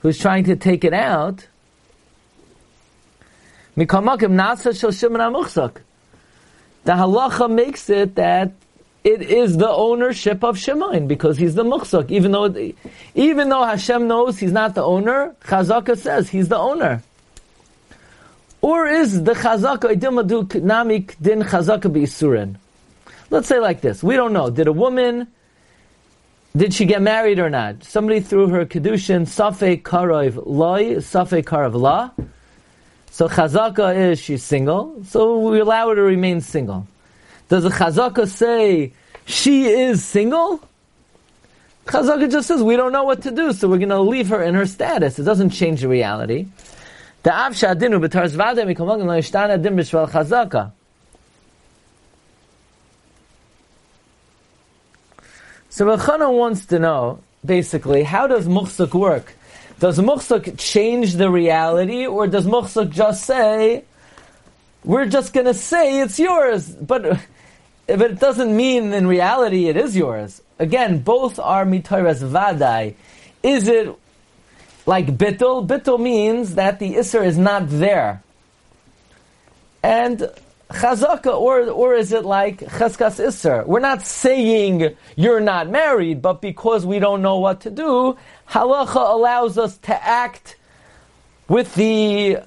who's 0.00 0.18
trying 0.18 0.44
to 0.44 0.56
take 0.56 0.84
it 0.84 0.92
out. 0.92 1.46
The 3.76 3.86
halacha 6.92 7.50
makes 7.50 7.88
it 7.88 8.14
that 8.16 8.52
it 9.02 9.22
is 9.22 9.56
the 9.56 9.68
ownership 9.68 10.44
of 10.44 10.58
Shimon 10.58 11.06
because 11.06 11.38
he's 11.38 11.54
the 11.54 11.64
muchzak. 11.64 12.10
Even 12.10 12.32
though, 12.32 12.72
even 13.14 13.48
though 13.48 13.64
Hashem 13.64 14.06
knows 14.06 14.38
he's 14.38 14.52
not 14.52 14.74
the 14.74 14.82
owner, 14.82 15.34
Chazaka 15.44 15.96
says 15.96 16.28
he's 16.28 16.48
the 16.48 16.58
owner. 16.58 17.02
Or 18.62 18.86
is 18.86 19.22
the 19.22 19.32
chazaka 19.32 19.96
namik 19.96 21.14
din 21.20 21.42
chazaka 21.42 21.90
b'isurin? 21.90 22.56
Let's 23.30 23.48
say 23.48 23.58
like 23.58 23.80
this: 23.80 24.02
We 24.02 24.16
don't 24.16 24.34
know. 24.34 24.50
Did 24.50 24.66
a 24.66 24.72
woman? 24.72 25.28
Did 26.54 26.74
she 26.74 26.84
get 26.84 27.00
married 27.00 27.38
or 27.38 27.48
not? 27.48 27.84
Somebody 27.84 28.20
threw 28.20 28.48
her 28.48 28.66
kedushin 28.66 29.22
safei 29.22 29.80
karov 29.80 30.42
loy 30.44 30.96
safei 30.96 31.42
karov 31.42 31.74
la. 31.74 32.10
So 33.10 33.28
chazaka 33.28 33.96
is 33.96 34.20
she's 34.20 34.42
single. 34.42 35.02
So 35.06 35.38
we 35.38 35.60
allow 35.60 35.88
her 35.88 35.94
to 35.94 36.02
remain 36.02 36.42
single. 36.42 36.86
Does 37.50 37.64
the 37.64 37.68
chazaka 37.70 38.26
say 38.28 38.92
she 39.26 39.66
is 39.66 40.02
single? 40.04 40.62
Chazaka 41.84 42.30
just 42.30 42.46
says 42.46 42.62
we 42.62 42.76
don't 42.76 42.92
know 42.92 43.02
what 43.02 43.22
to 43.22 43.32
do, 43.32 43.52
so 43.52 43.68
we're 43.68 43.78
going 43.78 43.88
to 43.90 44.00
leave 44.00 44.28
her 44.28 44.42
in 44.42 44.54
her 44.54 44.66
status. 44.66 45.18
It 45.18 45.24
doesn't 45.24 45.50
change 45.50 45.80
the 45.80 45.88
reality. 45.88 46.46
So 47.22 47.32
Rechana 55.86 56.32
wants 56.32 56.66
to 56.66 56.78
know, 56.78 57.18
basically, 57.44 58.04
how 58.04 58.26
does 58.28 58.46
muhsuk 58.46 58.94
work? 58.94 59.34
Does 59.80 59.98
muhsuk 59.98 60.56
change 60.56 61.14
the 61.14 61.30
reality, 61.30 62.06
or 62.06 62.28
does 62.28 62.46
muhsuk 62.46 62.90
just 62.90 63.24
say, 63.24 63.84
we're 64.84 65.06
just 65.06 65.32
going 65.32 65.46
to 65.46 65.54
say 65.54 66.00
it's 66.00 66.18
yours, 66.18 66.68
but, 66.70 67.20
but 67.96 68.10
it 68.12 68.20
doesn't 68.20 68.54
mean 68.54 68.92
in 68.92 69.06
reality 69.06 69.68
it 69.68 69.76
is 69.76 69.96
yours. 69.96 70.42
Again, 70.58 70.98
both 70.98 71.38
are 71.38 71.64
mitoras 71.64 72.22
vadai. 72.22 72.94
Is 73.42 73.68
it 73.68 73.94
like 74.86 75.06
bittul? 75.06 75.66
Bittul 75.66 76.00
means 76.00 76.54
that 76.54 76.78
the 76.78 76.94
isser 76.94 77.24
is 77.24 77.38
not 77.38 77.68
there. 77.68 78.22
And 79.82 80.30
chazaka, 80.70 81.38
or, 81.38 81.68
or 81.70 81.94
is 81.94 82.12
it 82.12 82.24
like 82.24 82.60
cheskas 82.60 83.24
isser? 83.24 83.66
We're 83.66 83.80
not 83.80 84.02
saying 84.02 84.94
you're 85.16 85.40
not 85.40 85.68
married, 85.68 86.22
but 86.22 86.40
because 86.40 86.86
we 86.86 86.98
don't 86.98 87.22
know 87.22 87.38
what 87.38 87.62
to 87.62 87.70
do, 87.70 88.16
halacha 88.50 89.10
allows 89.10 89.58
us 89.58 89.78
to 89.78 90.04
act 90.04 90.56
with 91.48 91.74
the 91.74 92.38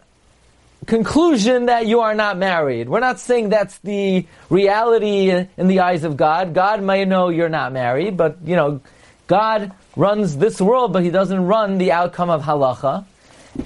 conclusion 0.86 1.68
that 1.68 1.88
you 1.88 2.02
are 2.02 2.14
not 2.14 2.38
married. 2.38 2.90
We're 2.90 3.00
not 3.00 3.20
saying 3.20 3.50
that's 3.50 3.78
the 3.80 4.26
reality 4.50 5.30
in 5.30 5.68
the 5.68 5.82
eyes 5.82 6.04
of 6.04 6.18
God. 6.18 6.54
God 6.54 6.82
may 6.82 7.06
know 7.06 7.30
you're 7.30 7.50
not 7.50 7.74
married, 7.74 8.18
but 8.18 8.38
you 8.44 8.56
know, 8.56 8.82
God 9.28 9.72
runs 9.96 10.38
this 10.38 10.60
world, 10.60 10.94
but 10.94 11.04
He 11.04 11.10
doesn't 11.10 11.46
run 11.46 11.78
the 11.78 11.92
outcome 11.92 12.30
of 12.30 12.44
halacha. 12.44 13.06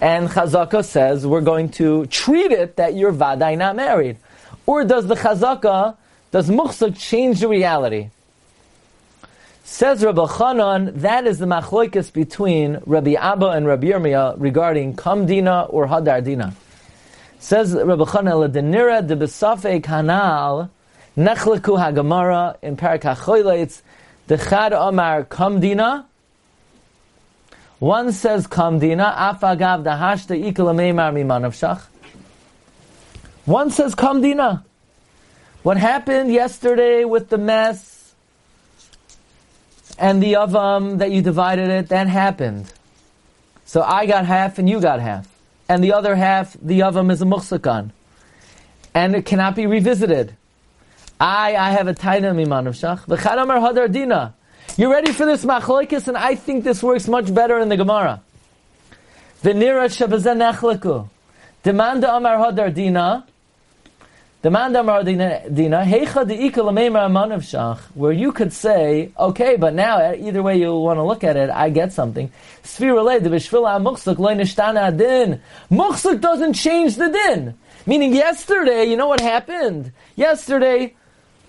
And 0.02 0.28
Chazaka 0.30 0.84
says 0.84 1.26
we're 1.26 1.42
going 1.42 1.70
to 1.72 2.06
treat 2.08 2.52
it 2.52 2.76
that 2.76 2.96
you're 2.96 3.14
vaday 3.14 3.58
not 3.58 3.76
married. 3.76 4.18
Or 4.66 4.84
does 4.84 5.08
the 5.08 5.16
Chazaka, 5.16 5.96
does 6.32 6.50
Muchsak 6.50 6.98
change 7.00 7.40
the 7.40 7.48
reality? 7.48 8.10
Says 9.64 10.04
Reb 10.04 10.16
Elchonon, 10.16 10.94
that 11.02 11.26
is 11.26 11.40
the 11.40 11.46
machloikis 11.46 12.12
between 12.12 12.82
Rabbi 12.86 13.14
Abba 13.14 13.48
and 13.48 13.66
Rabbi 13.66 13.88
Yirmiyah 13.88 14.36
regarding 14.38 14.96
Kamdina 14.96 15.72
or 15.74 15.88
Hadardina. 15.88 16.54
Says 17.40 17.74
Reb 17.74 18.00
Elchonon, 18.00 18.50
Ladenira 18.50 19.06
de 19.06 19.16
Besafe 19.16 19.82
Kanal, 19.82 20.70
Nechleku 21.16 21.78
Hagamara 21.78 22.58
in 22.62 22.76
Parak 22.78 23.82
the 24.28 24.38
Chad 24.38 24.74
Omar 24.74 25.24
Kamdina, 25.24 26.06
one 27.80 28.12
says 28.12 28.48
Kamdina, 28.48 29.16
Afagav 29.16 29.84
Dahashta 29.84 30.52
Ikalameimar 30.52 31.14
Mimanavshach. 31.14 31.82
One 33.46 33.70
says 33.70 33.94
Kamdina. 33.94 34.64
What 35.62 35.78
happened 35.78 36.34
yesterday 36.34 37.06
with 37.06 37.30
the 37.30 37.38
mess 37.38 38.14
and 40.00 40.24
the 40.24 40.34
avam 40.34 40.98
that 41.00 41.12
you 41.12 41.22
divided 41.22 41.70
it, 41.70 41.90
that 41.90 42.08
happened. 42.08 42.72
So 43.66 43.82
I 43.82 44.06
got 44.06 44.26
half 44.26 44.58
and 44.58 44.68
you 44.68 44.82
got 44.82 45.00
half. 45.00 45.28
And 45.70 45.84
the 45.84 45.94
other 45.94 46.16
half, 46.16 46.56
the 46.62 46.80
avam 46.80 47.12
is 47.12 47.22
a 47.22 47.26
muhsakan. 47.26 47.92
And 48.94 49.16
it 49.16 49.26
cannot 49.26 49.56
be 49.56 49.66
revisited. 49.66 50.36
I, 51.20 51.56
I 51.56 51.72
have 51.72 51.88
a 51.88 51.94
taina 51.94 52.34
mimanavshach. 52.34 53.06
V'chadamar 53.06 53.60
hadar 53.60 53.92
dina. 53.92 54.34
You're 54.76 54.92
ready 54.92 55.12
for 55.12 55.26
this 55.26 55.44
machloikis? 55.44 56.08
And 56.08 56.18
I 56.18 56.36
think 56.36 56.64
this 56.64 56.82
works 56.84 57.08
much 57.08 57.34
better 57.34 57.60
in 57.60 57.70
the 57.70 57.78
Gemara. 57.78 58.22
V'nira 59.44 59.88
shabazen 59.88 60.38
nechleku. 60.38 61.10
Demanda 61.64 62.16
amar 62.16 62.38
hadar 62.38 62.74
dina. 62.74 63.26
Demanda 64.44 64.82
amar 64.82 65.04
dina. 65.04 65.42
L'meimar 65.50 67.10
amanav 67.10 67.42
shach. 67.42 67.80
Where 67.96 68.12
you 68.12 68.32
could 68.32 68.54
say, 68.54 69.12
okay, 69.18 69.56
but 69.58 69.74
now 69.74 70.14
either 70.14 70.44
way 70.44 70.60
you 70.60 70.76
want 70.76 70.98
to 70.98 71.04
look 71.04 71.24
at 71.24 71.36
it, 71.38 71.50
I 71.50 71.70
get 71.70 71.92
something. 71.92 72.32
Sfira 72.64 73.04
le 73.04 73.20
de 73.20 73.30
din. 74.98 75.42
Muchsuk 75.72 76.22
doesn't 76.22 76.54
change 76.54 76.98
the 76.98 77.10
din. 77.10 77.56
Meaning 77.88 78.14
yesterday, 78.14 78.84
you 78.86 78.98
know 78.98 79.08
what 79.08 79.22
happened? 79.22 79.92
Yesterday, 80.16 80.94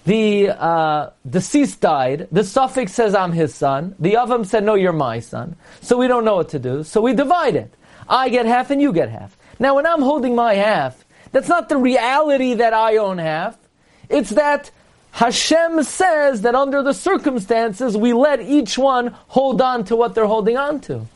the 0.06 0.48
uh, 0.50 1.10
deceased 1.28 1.80
died. 1.80 2.28
The 2.32 2.44
suffix 2.44 2.92
says, 2.92 3.14
I'm 3.14 3.32
his 3.32 3.54
son. 3.54 3.96
The 3.98 4.14
Avam 4.14 4.46
said, 4.46 4.64
no, 4.64 4.74
you're 4.74 4.92
my 4.92 5.20
son. 5.20 5.56
So 5.82 5.98
we 5.98 6.08
don't 6.08 6.24
know 6.24 6.36
what 6.36 6.50
to 6.50 6.58
do. 6.58 6.84
So 6.84 7.02
we 7.02 7.12
divide 7.12 7.56
it. 7.56 7.74
I 8.08 8.30
get 8.30 8.46
half 8.46 8.70
and 8.70 8.80
you 8.80 8.92
get 8.92 9.10
half. 9.10 9.36
Now 9.58 9.74
when 9.74 9.86
I'm 9.86 10.00
holding 10.00 10.34
my 10.34 10.54
half, 10.54 11.04
that's 11.32 11.48
not 11.48 11.68
the 11.68 11.76
reality 11.76 12.54
that 12.54 12.72
I 12.72 12.96
own 12.96 13.18
half. 13.18 13.56
It's 14.08 14.30
that 14.30 14.70
Hashem 15.12 15.82
says 15.82 16.42
that 16.42 16.54
under 16.54 16.82
the 16.82 16.94
circumstances, 16.94 17.96
we 17.96 18.12
let 18.12 18.40
each 18.40 18.78
one 18.78 19.08
hold 19.28 19.60
on 19.60 19.84
to 19.84 19.96
what 19.96 20.14
they're 20.14 20.26
holding 20.26 20.56
on 20.56 20.80
to. 20.82 21.06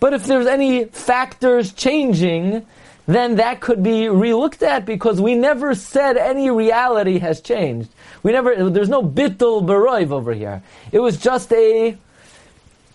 But 0.00 0.14
if 0.14 0.24
there's 0.24 0.46
any 0.46 0.86
factors 0.86 1.72
changing, 1.72 2.66
then 3.06 3.36
that 3.36 3.60
could 3.60 3.82
be 3.82 4.04
relooked 4.04 4.62
at 4.62 4.86
because 4.86 5.20
we 5.20 5.34
never 5.34 5.74
said 5.74 6.16
any 6.16 6.50
reality 6.50 7.18
has 7.18 7.40
changed. 7.40 7.90
We 8.22 8.32
never, 8.32 8.70
there's 8.70 8.88
no 8.88 9.02
bittul 9.02 9.64
baroiv 9.64 10.10
over 10.10 10.32
here. 10.32 10.62
It 10.90 11.00
was 11.00 11.18
just 11.18 11.52
a, 11.52 11.98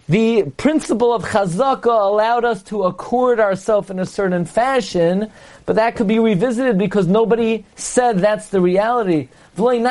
the 0.08 0.44
principle 0.58 1.14
of 1.14 1.24
chazaka 1.24 1.86
allowed 1.86 2.46
us 2.46 2.64
to 2.64 2.84
accord 2.84 3.40
ourselves 3.40 3.92
in 3.92 4.00
a 4.00 4.06
certain 4.06 4.46
fashion, 4.46 5.32
but 5.70 5.76
that 5.76 5.96
could 5.96 6.08
be 6.08 6.18
revisited 6.18 6.80
because 6.80 7.06
nobody 7.06 7.64
said 7.76 8.18
that's 8.18 8.50
the 8.50 8.60
reality. 8.60 9.28
It 9.56 9.82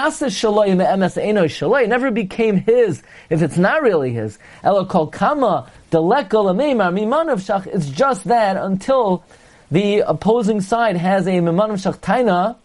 never 1.89 2.11
became 2.11 2.57
his 2.57 3.01
if 3.31 3.43
it's 3.43 3.57
not 3.57 3.83
really 3.83 4.13
his. 4.13 4.41
Mimanav 4.65 5.69
shach. 5.93 7.67
It's 7.69 7.91
just 7.91 8.25
that 8.25 8.57
until 8.57 9.23
the 9.71 10.01
opposing 10.01 10.63
side 10.63 10.97
has 10.97 11.29
a 11.29 11.31
shachtaina, 11.31 12.57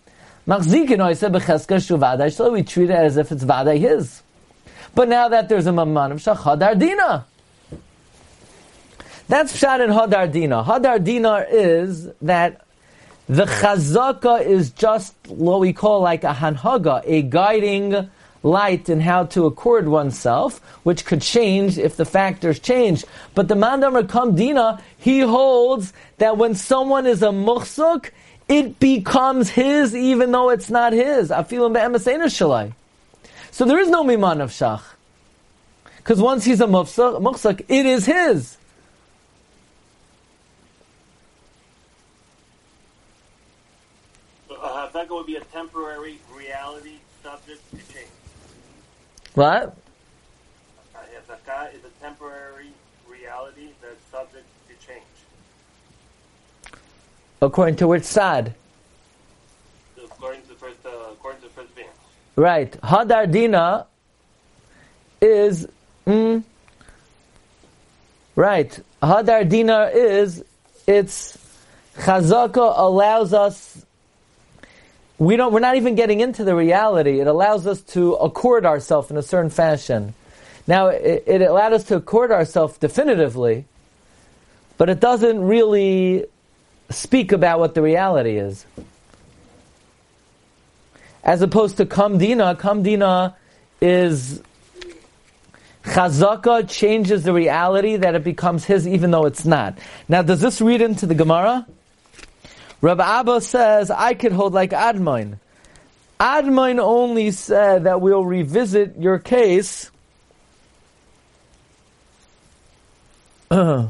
so 2.34 2.52
we 2.52 2.63
treat 2.63 2.89
it 2.89 2.95
as 2.95 3.17
if 3.17 3.32
it's 3.32 3.43
vada 3.43 3.76
his. 3.76 4.23
But 4.95 5.08
now 5.08 5.30
that 5.30 5.49
there's 5.49 5.67
a 5.67 5.71
mimanam 5.71 6.13
shachadar 6.13 6.80
dina. 6.80 7.28
That's 9.28 9.56
pshat 9.56 9.84
in 9.84 9.91
hadar 9.91 10.32
dina. 10.32 10.63
Hadar 10.63 11.47
is 11.52 12.10
that 12.23 12.62
the 13.27 13.45
chazaka 13.45 14.45
is 14.45 14.71
just 14.71 15.15
what 15.27 15.59
we 15.59 15.73
call 15.73 16.01
like 16.01 16.23
a 16.23 16.33
hanhaga, 16.33 17.01
a 17.05 17.21
guiding 17.21 18.09
light 18.43 18.89
in 18.89 18.99
how 18.99 19.23
to 19.23 19.45
accord 19.45 19.88
oneself, 19.88 20.59
which 20.83 21.05
could 21.05 21.21
change 21.21 21.77
if 21.77 21.95
the 21.95 22.05
factors 22.05 22.59
change. 22.59 23.05
But 23.33 23.47
the 23.47 23.55
Mandamar 23.55 24.03
Kamdina, 24.03 24.81
he 24.97 25.21
holds 25.21 25.93
that 26.17 26.38
when 26.38 26.53
someone 26.53 27.05
is 27.05 27.23
a 27.23 27.27
muhsuk, 27.27 28.09
it 28.49 28.77
becomes 28.79 29.49
his 29.49 29.95
even 29.95 30.31
though 30.31 30.49
it's 30.49 30.69
not 30.69 30.91
his. 30.91 31.29
So 31.29 31.36
there 33.65 33.79
is 33.79 33.89
no 33.89 34.03
miman 34.03 34.41
of 34.41 34.51
shach. 34.51 34.81
Because 35.97 36.21
once 36.21 36.43
he's 36.43 36.59
a 36.59 36.65
muhsuk, 36.65 37.62
it 37.69 37.86
is 37.86 38.05
his. 38.05 38.57
That 44.93 45.10
would 45.10 45.25
be 45.25 45.36
a 45.36 45.41
temporary 45.45 46.19
reality 46.36 46.97
subject 47.23 47.62
to 47.71 47.77
change. 47.93 48.10
What? 49.34 49.75
Zakah 51.27 51.73
is 51.73 51.82
a 51.84 52.03
temporary 52.03 52.71
reality 53.10 53.69
that's 53.82 54.03
subject 54.12 54.45
to 54.67 54.88
change? 54.88 55.03
According 57.41 57.75
to 57.77 57.88
which 57.88 58.03
sad? 58.03 58.53
According 59.97 60.43
to 60.43 60.47
the 60.49 60.56
first, 60.56 60.86
uh, 60.86 60.89
according 61.12 61.41
to 61.41 61.47
the 61.47 61.53
first 61.53 61.75
band. 61.75 61.89
Right. 62.36 62.71
Hadar 62.82 63.32
Dina 63.32 63.88
is. 65.21 65.67
Mm, 66.08 66.43
right. 68.36 68.79
Hadar 69.01 69.47
Dina 69.47 69.91
is. 69.93 70.43
It's. 70.88 71.38
Chazaka 71.97 72.73
allows 72.77 73.34
us. 73.34 73.86
We 75.17 75.36
don't. 75.36 75.54
We're 75.54 75.60
not 75.60 75.76
even 75.76 75.95
getting 75.95 76.19
into 76.21 76.43
the 76.43 76.56
reality. 76.56 77.19
It 77.19 77.28
allows 77.28 77.67
us 77.67 77.82
to 77.93 78.13
accord 78.15 78.65
ourselves 78.65 79.12
in 79.12 79.17
a 79.17 79.21
certain 79.21 79.52
fashion. 79.52 80.13
Now, 80.65 80.88
it, 80.88 81.23
it 81.28 81.41
allowed 81.41 81.73
us 81.73 81.84
to 81.86 81.95
accord 81.95 82.32
ourselves 82.32 82.78
definitively, 82.78 83.65
but 84.78 84.89
it 84.89 84.99
doesn't 84.99 85.41
really 85.41 86.26
speak 86.89 87.32
about 87.32 87.60
what 87.60 87.73
the 87.73 87.82
reality 87.82 88.38
is 88.38 88.65
as 91.23 91.41
opposed 91.41 91.78
to 91.78 91.86
kamdina. 91.86 92.58
Kamdina 92.58 93.36
is 93.82 94.41
chazaka 95.84 96.69
changes 96.69 97.23
the 97.23 97.34
reality 97.34 97.95
that 97.97 98.15
it 98.15 98.23
becomes 98.23 98.65
his, 98.65 98.88
even 98.88 99.12
though 99.12 99.26
it's 99.26 99.45
not. 99.45 99.78
Now, 100.08 100.21
does 100.21 100.41
this 100.41 100.62
read 100.62 100.82
into 100.82 101.06
the 101.06 101.15
Gemara? 101.15 101.65
Rabbi 102.84 103.02
Abba 103.02 103.39
says 103.39 103.89
I 103.89 104.13
could 104.13 104.34
hold 104.34 104.52
like 104.52 104.72
Admon. 104.72 105.39
Admoin 106.19 106.80
only 106.80 107.32
said 107.32 107.86
that 107.86 108.02
we'll 108.02 108.26
revisit 108.26 108.98
your 109.00 109.19
case. 109.19 109.89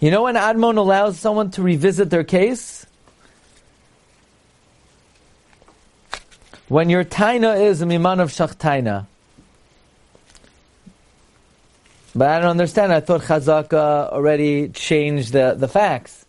You 0.00 0.10
know 0.10 0.24
when 0.24 0.34
Admon 0.34 0.78
allows 0.78 1.16
someone 1.20 1.52
to 1.52 1.62
revisit 1.62 2.10
their 2.10 2.24
case? 2.24 2.81
When 6.72 6.88
your 6.88 7.04
taina 7.04 7.60
is 7.60 7.82
a 7.82 7.84
miman 7.84 8.18
of 8.18 8.30
shachtaina. 8.30 9.04
But 12.14 12.30
I 12.30 12.38
don't 12.40 12.48
understand. 12.48 12.94
I 12.94 13.00
thought 13.00 13.20
Chazaka 13.20 14.10
already 14.10 14.70
changed 14.70 15.34
the, 15.34 15.54
the 15.54 15.68
facts. 15.68 16.24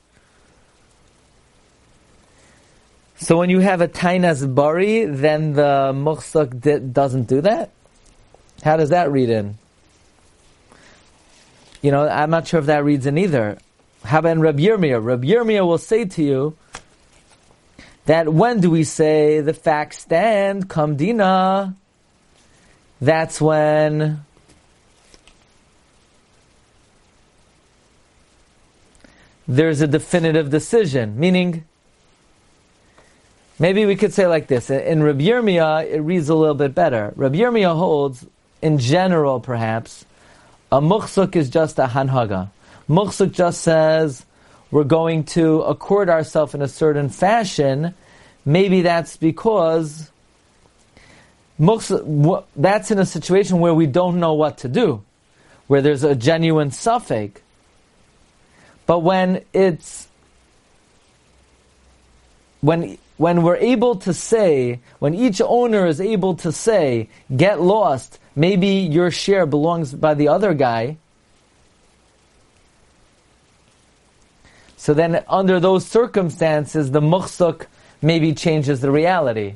So 3.19 3.37
when 3.37 3.49
you 3.49 3.59
have 3.59 3.79
a 3.79 3.87
tainas 3.87 4.53
bari, 4.53 5.05
then 5.05 5.53
the 5.53 5.93
muhsak 5.95 6.91
doesn't 6.91 7.29
do 7.29 7.39
that? 7.39 7.69
How 8.63 8.75
does 8.75 8.89
that 8.89 9.13
read 9.13 9.29
in? 9.29 9.57
You 11.81 11.91
know, 11.91 12.05
I'm 12.05 12.31
not 12.31 12.49
sure 12.49 12.59
if 12.59 12.65
that 12.65 12.83
reads 12.83 13.05
in 13.05 13.17
either. 13.17 13.59
How 14.03 14.19
about 14.19 14.39
Reb 14.39 14.59
Yirmiyah? 14.59 15.01
Reb 15.01 15.23
Yirmiyah 15.23 15.65
will 15.65 15.77
say 15.77 16.03
to 16.03 16.21
you 16.21 16.57
that 18.05 18.33
when 18.33 18.59
do 18.59 18.69
we 18.69 18.83
say 18.83 19.41
the 19.41 19.53
facts 19.53 19.99
stand, 19.99 20.69
kamdina? 20.69 21.75
That's 22.99 23.39
when 23.41 24.23
there's 29.47 29.81
a 29.81 29.87
definitive 29.87 30.49
decision. 30.49 31.19
Meaning, 31.19 31.65
maybe 33.59 33.85
we 33.85 33.95
could 33.95 34.13
say 34.13 34.27
like 34.27 34.47
this. 34.47 34.69
In 34.69 35.03
Reb 35.03 35.19
Yirmiyah, 35.19 35.89
it 35.89 36.01
reads 36.01 36.29
a 36.29 36.35
little 36.35 36.55
bit 36.55 36.75
better. 36.75 37.13
Reb 37.15 37.33
Yirmiyah 37.33 37.75
holds, 37.75 38.25
in 38.61 38.77
general 38.77 39.39
perhaps, 39.39 40.05
a 40.71 40.81
muhsuk 40.81 41.35
is 41.35 41.49
just 41.49 41.77
a 41.79 41.87
hanhaga. 41.87 42.49
Muhsuk 42.89 43.31
just 43.31 43.61
says 43.61 44.25
we're 44.73 44.83
going 44.83 45.23
to 45.23 45.61
accord 45.61 46.09
ourselves 46.09 46.55
in 46.55 46.63
a 46.63 46.67
certain 46.67 47.07
fashion. 47.07 47.93
Maybe 48.43 48.81
that's 48.81 49.17
because 49.17 50.09
muhsuk, 51.59 52.45
that's 52.55 52.89
in 52.89 52.97
a 52.97 53.05
situation 53.05 53.59
where 53.59 53.75
we 53.75 53.85
don't 53.85 54.19
know 54.19 54.33
what 54.33 54.57
to 54.57 54.67
do, 54.67 55.03
where 55.67 55.83
there's 55.83 56.03
a 56.03 56.15
genuine 56.15 56.71
safek. 56.71 57.33
But 58.87 59.03
when 59.03 59.45
it's 59.53 60.07
when 62.61 62.97
when 63.17 63.43
we're 63.43 63.57
able 63.57 63.97
to 63.97 64.11
say, 64.11 64.79
when 64.97 65.13
each 65.13 65.39
owner 65.39 65.85
is 65.85 66.01
able 66.01 66.33
to 66.37 66.51
say, 66.51 67.09
get 67.37 67.61
lost, 67.61 68.17
maybe 68.35 68.69
your 68.69 69.11
share 69.11 69.45
belongs 69.45 69.93
by 69.93 70.15
the 70.15 70.29
other 70.29 70.55
guy. 70.55 70.97
So 74.83 74.93
then, 74.93 75.23
under 75.29 75.61
those 75.61 75.87
circumstances, 75.87 76.91
the 76.91 76.99
muhsuk 76.99 77.67
maybe 78.01 78.33
changes 78.33 78.81
the 78.81 78.91
reality. 78.91 79.55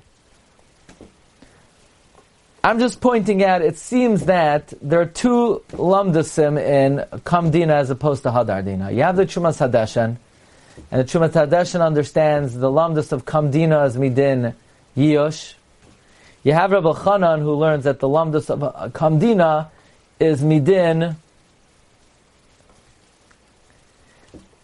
I'm 2.64 2.80
just 2.80 3.02
pointing 3.02 3.44
out, 3.44 3.62
it 3.62 3.78
seems 3.78 4.24
that 4.28 4.74
there 4.82 5.02
are 5.02 5.06
two 5.06 5.64
lamdasim 5.72 6.58
in 6.58 7.20
Kamdina 7.26 7.72
as 7.74 7.90
opposed 7.90 8.24
to 8.24 8.30
Hadardina. 8.30 8.96
You 8.96 9.04
have 9.04 9.18
the 9.18 9.26
Trumas 9.26 9.60
Hadeshen, 9.60 10.16
and 10.92 11.02
the 11.02 11.04
Trumas 11.04 11.32
Hadeshen 11.32 11.86
understands 11.86 12.54
the 12.54 12.70
lamdas 12.72 13.12
of 13.12 13.26
Kamdina 13.26 13.84
as 13.84 13.98
Midin 13.98 14.54
Yosh. 14.96 15.56
You 16.44 16.54
have 16.54 16.72
Reb 16.72 16.84
Elchonon 16.84 17.42
who 17.42 17.54
learns 17.56 17.84
that 17.84 18.00
the 18.00 18.08
lamdas 18.08 18.50
of 18.50 18.94
Kamdina 18.94 19.68
is 20.22 20.42
Midin 20.42 21.18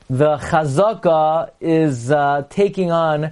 the 0.10 0.38
chazaka 0.38 1.52
is 1.62 2.12
uh, 2.12 2.46
taking 2.50 2.92
on 2.92 3.32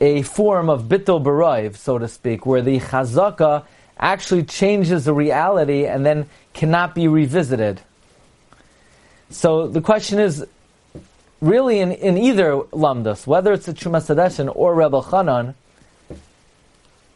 a 0.00 0.22
form 0.22 0.68
of 0.68 0.84
bittul 0.84 1.22
barayv, 1.22 1.76
so 1.76 1.98
to 1.98 2.08
speak, 2.08 2.46
where 2.46 2.62
the 2.62 2.78
chazaka 2.78 3.64
actually 3.98 4.44
changes 4.44 5.06
the 5.06 5.12
reality 5.12 5.86
and 5.86 6.04
then 6.04 6.28
cannot 6.52 6.94
be 6.94 7.08
revisited. 7.08 7.80
So 9.30 9.66
the 9.66 9.80
question 9.80 10.18
is, 10.18 10.46
really 11.40 11.80
in, 11.80 11.92
in 11.92 12.16
either 12.16 12.52
lamdas, 12.72 13.26
whether 13.26 13.52
it's 13.52 13.66
the 13.66 13.72
Trumas 13.72 14.14
Hadeshen 14.14 14.54
or 14.54 14.74
Reb 14.74 14.92
Elchonon, 14.92 15.54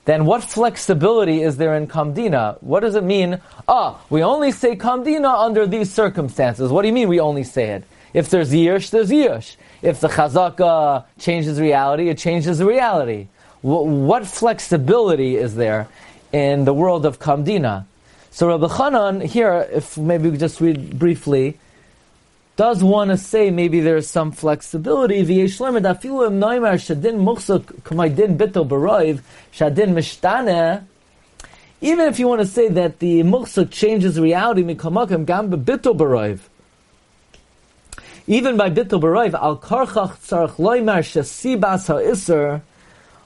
then 0.07 0.24
what 0.24 0.42
flexibility 0.42 1.42
is 1.42 1.57
there 1.57 1.76
in 1.76 1.87
Kamdina? 1.87 2.61
What 2.62 2.81
does 2.81 2.94
it 2.94 3.05
mean? 3.05 3.40
Ah, 3.68 4.00
we 4.11 4.22
only 4.22 4.50
say 4.50 4.74
Kamdina 4.74 5.44
under 5.44 5.66
these 5.66 5.92
circumstances. 5.92 6.70
What 6.70 6.83
do 6.83 6.88
you 6.88 6.94
mean 6.94 7.09
we 7.09 7.20
only 7.20 7.44
say 7.44 7.70
it? 7.70 7.85
If 8.12 8.31
there's 8.31 8.53
Yish, 8.53 8.90
there's 8.90 9.11
Yish. 9.11 9.57
If 9.83 10.01
the 10.01 10.09
Chazaka 10.09 11.05
changes 11.18 11.61
reality, 11.61 12.09
it 12.09 12.18
changes 12.18 12.59
the 12.59 12.66
reality. 12.66 13.29
what 13.62 14.27
flexibility 14.27 15.37
is 15.37 15.55
there 15.55 15.87
in 16.33 16.64
the 16.64 16.75
world 16.75 17.07
of 17.07 17.18
Kamdina? 17.18 17.85
So 18.31 18.49
Reb 18.49 18.61
Elchonon 18.61 19.23
here, 19.23 19.68
if 19.73 19.99
maybe 19.99 20.31
we 20.31 20.38
just 20.38 20.61
read 20.61 20.99
briefly, 20.99 21.59
does 22.57 22.83
want 22.85 23.11
to 23.11 23.16
say 23.16 23.51
maybe 23.51 23.81
there's 23.81 24.09
some 24.09 24.33
flexibility. 24.33 25.16
Even 25.16 25.46
if 32.07 32.18
you 32.18 32.29
want 32.29 32.40
to 32.40 32.46
say 32.46 32.68
that 32.68 32.99
the 32.99 33.23
muksuk 33.23 33.70
changes 33.70 34.20
reality, 34.20 34.62
gam. 35.25 35.51
Even 38.27 38.56
by 38.56 38.71
bittul 38.71 39.00
baroiv, 39.00 39.35
al 39.35 39.56
karchach 39.58 40.16
tzarech 40.18 40.56
loymar 40.56 41.00
shesibas 41.00 41.87
ha'isr 41.88 42.62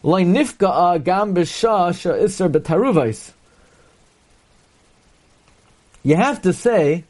loy 0.03 0.22
nifga'a 0.24 1.03
gam 1.03 1.34
b'shah 1.34 1.90
sha'isr 1.90 2.51
b'taruvais. 2.51 3.32
You 6.03 6.16
have 6.16 6.42
to 6.42 6.53
say 6.53 7.05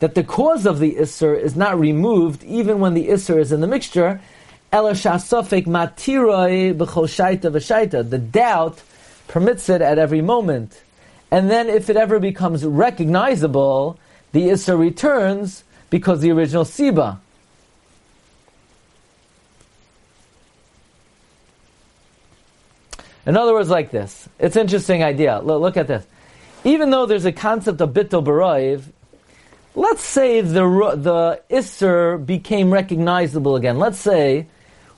that 0.00 0.14
the 0.14 0.24
cause 0.24 0.66
of 0.66 0.78
the 0.78 0.96
isser 0.96 1.40
is 1.40 1.56
not 1.56 1.78
removed 1.78 2.42
even 2.44 2.80
when 2.80 2.94
the 2.94 3.08
isser 3.08 3.38
is 3.38 3.52
in 3.52 3.60
the 3.60 3.66
mixture. 3.66 4.20
The 4.70 5.08
doubt 8.30 8.82
permits 9.28 9.68
it 9.68 9.80
at 9.80 9.98
every 9.98 10.20
moment. 10.20 10.82
And 11.30 11.50
then 11.50 11.68
if 11.68 11.88
it 11.88 11.96
ever 11.96 12.18
becomes 12.18 12.64
recognizable, 12.64 13.98
the 14.32 14.48
isser 14.48 14.78
returns 14.78 15.64
because 15.90 16.20
the 16.20 16.30
original 16.30 16.64
Siba. 16.64 17.18
In 23.26 23.36
other 23.36 23.52
words, 23.52 23.68
like 23.68 23.90
this. 23.90 24.26
It's 24.38 24.56
an 24.56 24.62
interesting 24.62 25.02
idea. 25.02 25.40
Look, 25.40 25.76
at 25.76 25.86
this. 25.86 26.06
Even 26.64 26.90
though 26.90 27.04
there's 27.04 27.26
a 27.26 27.32
concept 27.32 27.80
of 27.82 27.90
bittul 27.90 28.24
baroiv, 28.24 28.84
let's 29.74 30.02
say 30.02 30.40
the 30.40 30.64
the 30.96 31.40
isser 31.50 32.24
became 32.24 32.70
recognizable 32.70 33.56
again. 33.56 33.78
Let's 33.78 33.98
say 33.98 34.46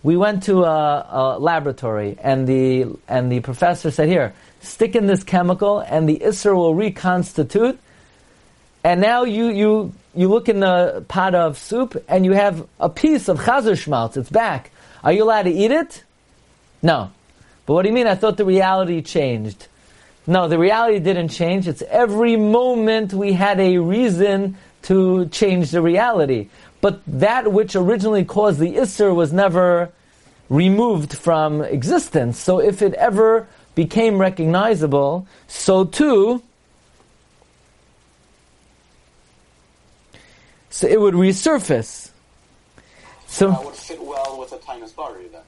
we 0.04 0.16
went 0.16 0.44
to 0.44 0.62
a, 0.62 1.06
a 1.10 1.38
laboratory, 1.40 2.16
and 2.22 2.46
the 2.46 2.86
and 3.08 3.32
the 3.32 3.40
professor 3.40 3.90
said, 3.90 4.08
"Here, 4.08 4.32
stick 4.60 4.94
in 4.94 5.06
this 5.06 5.24
chemical, 5.24 5.80
and 5.80 6.08
the 6.08 6.18
isser 6.24 6.54
will 6.54 6.74
reconstitute." 6.74 7.80
And 8.84 9.00
now 9.00 9.24
you 9.24 9.48
you 9.48 9.92
you 10.14 10.28
look 10.28 10.48
in 10.48 10.60
the 10.60 11.04
pot 11.08 11.34
of 11.34 11.58
soup, 11.58 12.02
and 12.08 12.24
you 12.24 12.32
have 12.32 12.66
a 12.78 12.88
piece 12.88 13.28
of 13.28 13.38
chazer 13.38 13.78
schmaltz. 13.78 14.16
It's 14.16 14.30
back. 14.30 14.70
Are 15.04 15.12
you 15.12 15.24
allowed 15.24 15.42
to 15.42 15.50
eat 15.50 15.70
it? 15.70 16.04
No. 16.82 17.10
But 17.66 17.74
what 17.74 17.82
do 17.82 17.88
you 17.88 17.94
mean? 17.94 18.06
I 18.06 18.14
thought 18.14 18.36
the 18.36 18.44
reality 18.44 19.02
changed. 19.02 19.68
No, 20.26 20.48
the 20.48 20.58
reality 20.58 20.98
didn't 20.98 21.28
change. 21.28 21.66
It's 21.68 21.82
every 21.82 22.36
moment 22.36 23.12
we 23.12 23.32
had 23.32 23.60
a 23.60 23.78
reason 23.78 24.56
to 24.82 25.26
change 25.26 25.70
the 25.70 25.82
reality. 25.82 26.48
But 26.80 27.00
that 27.06 27.52
which 27.52 27.76
originally 27.76 28.24
caused 28.24 28.58
the 28.58 28.76
Isser 28.76 29.14
was 29.14 29.32
never 29.32 29.90
removed 30.48 31.16
from 31.16 31.62
existence. 31.62 32.38
So 32.38 32.60
if 32.60 32.82
it 32.82 32.94
ever 32.94 33.46
became 33.74 34.18
recognizable, 34.18 35.26
so 35.46 35.84
too, 35.84 36.42
so 40.70 40.86
it 40.86 41.00
would 41.00 41.14
resurface. 41.14 42.10
So 43.26 43.50
that 43.50 43.64
would 43.64 43.74
fit 43.74 44.02
well 44.02 44.38
with 44.38 44.52
a 44.52 44.58
tinus 44.58 44.94
bari 44.94 45.28
then. 45.28 45.42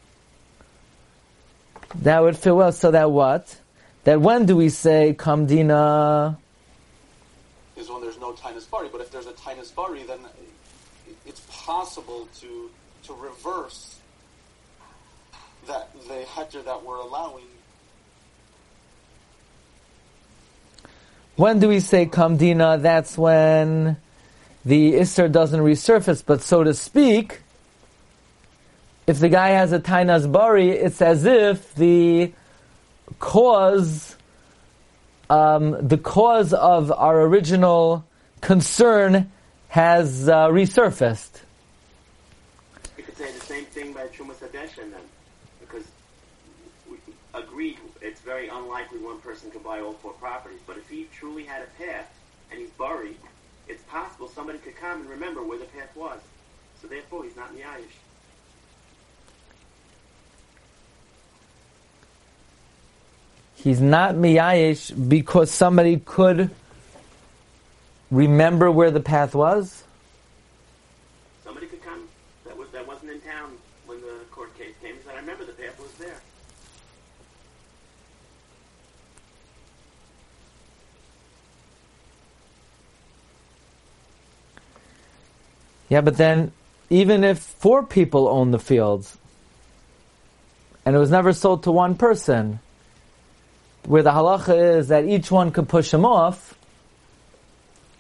That 2.03 2.23
would 2.23 2.37
fit 2.37 2.55
well. 2.55 2.73
So 2.73 2.91
that 2.91 3.11
what? 3.11 3.57
That 4.05 4.21
when 4.21 4.47
do 4.47 4.57
we 4.57 4.69
say 4.69 5.15
kamdina? 5.17 6.37
Is 7.77 7.89
when 7.89 8.03
there's 8.03 8.19
no 8.19 8.33
tinus 8.33 8.69
bari. 8.71 8.89
But 8.91 9.01
if 9.01 9.11
there's 9.11 9.27
a 9.27 9.33
tinus 9.33 9.75
bari, 9.75 10.03
then 10.03 10.21
it's 11.25 11.41
possible 11.51 12.29
to 12.41 12.71
to 13.05 13.15
reverse 13.15 13.99
that 15.67 15.93
the 16.09 16.25
heter 16.35 16.65
that 16.65 16.85
we're 16.85 16.99
allowing. 16.99 17.45
When 21.37 21.61
do 21.61 21.69
we 21.69 21.81
say 21.81 22.07
kamdina? 22.07 22.83
That's 22.83 23.17
when 23.17 23.97
the 24.65 24.95
isser 24.95 25.31
doesn't 25.31 25.61
resurface, 25.61 26.23
but 26.25 26.41
so 26.41 26.63
to 26.63 26.75
speak, 26.75 27.41
if 29.07 29.19
the 29.19 29.29
guy 29.29 29.51
has 29.51 29.73
a 29.73 29.81
tainas 29.81 30.31
bari, 30.31 30.71
it's 30.71 31.03
as 31.03 31.25
if 31.25 31.75
the 31.75 32.33
cause, 33.19 34.17
um, 35.29 35.77
the 35.87 35.99
cause 35.99 36.53
of 36.55 36.93
our 36.93 37.23
original 37.23 38.05
concern 38.41 39.31
has 39.69 40.29
uh, 40.29 40.49
resurfaced. 40.49 41.41
You 42.97 43.03
could 43.05 43.17
say 43.17 43.33
the 43.33 43.41
same 43.41 43.65
thing 43.65 43.93
by 43.93 44.07
Trumas 44.09 44.37
Hadeshen 44.37 44.91
then, 44.91 45.01
because 45.61 45.87
we 46.89 46.99
agreed 47.35 47.79
it's 48.01 48.21
very 48.21 48.49
unlikely 48.49 48.99
one 48.99 49.21
person 49.21 49.51
could 49.51 49.65
buy 49.65 49.81
all 49.81 49.95
four 49.95 50.13
properties. 50.13 50.61
But 50.67 50.77
if 50.77 50.89
he 50.89 51.09
truly 51.13 51.45
had 51.45 51.63
a 51.63 51.83
path 51.83 52.13
and 52.51 52.61
he's 52.61 52.71
buried, 52.71 53.17
it's 53.73 53.83
possible 53.85 54.29
somebody 54.29 54.59
could 54.59 54.77
come 54.77 55.01
and 55.01 55.11
remember 55.11 55.43
where 55.43 55.59
the 55.59 55.65
path 55.65 55.97
was. 55.97 56.21
So 56.81 56.89
therefore, 56.89 57.25
he's 57.25 57.37
not 57.37 57.51
in 57.53 57.59
the. 57.59 57.97
He's 63.55 63.81
not 63.81 64.15
miyayish 64.17 65.09
because 65.09 65.51
somebody 65.51 65.99
could 66.05 66.51
remember 68.11 68.71
where 68.71 68.91
the 68.91 69.01
path 69.01 69.35
was. 69.35 69.85
Somebody 71.45 71.67
could 71.67 71.83
come 71.83 72.09
that 72.45 72.57
was 72.57 72.69
that 72.71 72.87
wasn't 72.87 73.13
in 73.13 73.21
town 73.21 73.57
when 73.87 74.01
the 74.01 74.19
court 74.33 74.57
case 74.59 74.75
came. 74.83 74.97
He 74.97 75.03
said, 75.03 75.15
"I 75.15 75.21
remember 75.21 75.45
the 75.45 75.53
path 75.53 75.79
was 75.79 75.93
there." 75.93 76.21
Yeah, 85.93 86.01
but 86.01 86.17
then 86.17 86.53
even 86.89 87.23
if 87.23 87.39
four 87.39 87.83
people 87.83 88.27
own 88.27 88.51
the 88.51 88.59
fields 88.59 89.19
and 90.87 90.97
it 90.97 90.99
was 90.99 91.11
never 91.11 91.35
sold 91.35 91.65
to 91.65 91.71
one 91.71 91.97
person, 91.97 92.61
where 93.85 94.03
the 94.03 94.11
halacha 94.11 94.79
is 94.79 94.89
that 94.89 95.05
each 95.05 95.31
one 95.31 95.51
could 95.51 95.69
push 95.69 95.93
him 95.93 96.07
off, 96.07 96.55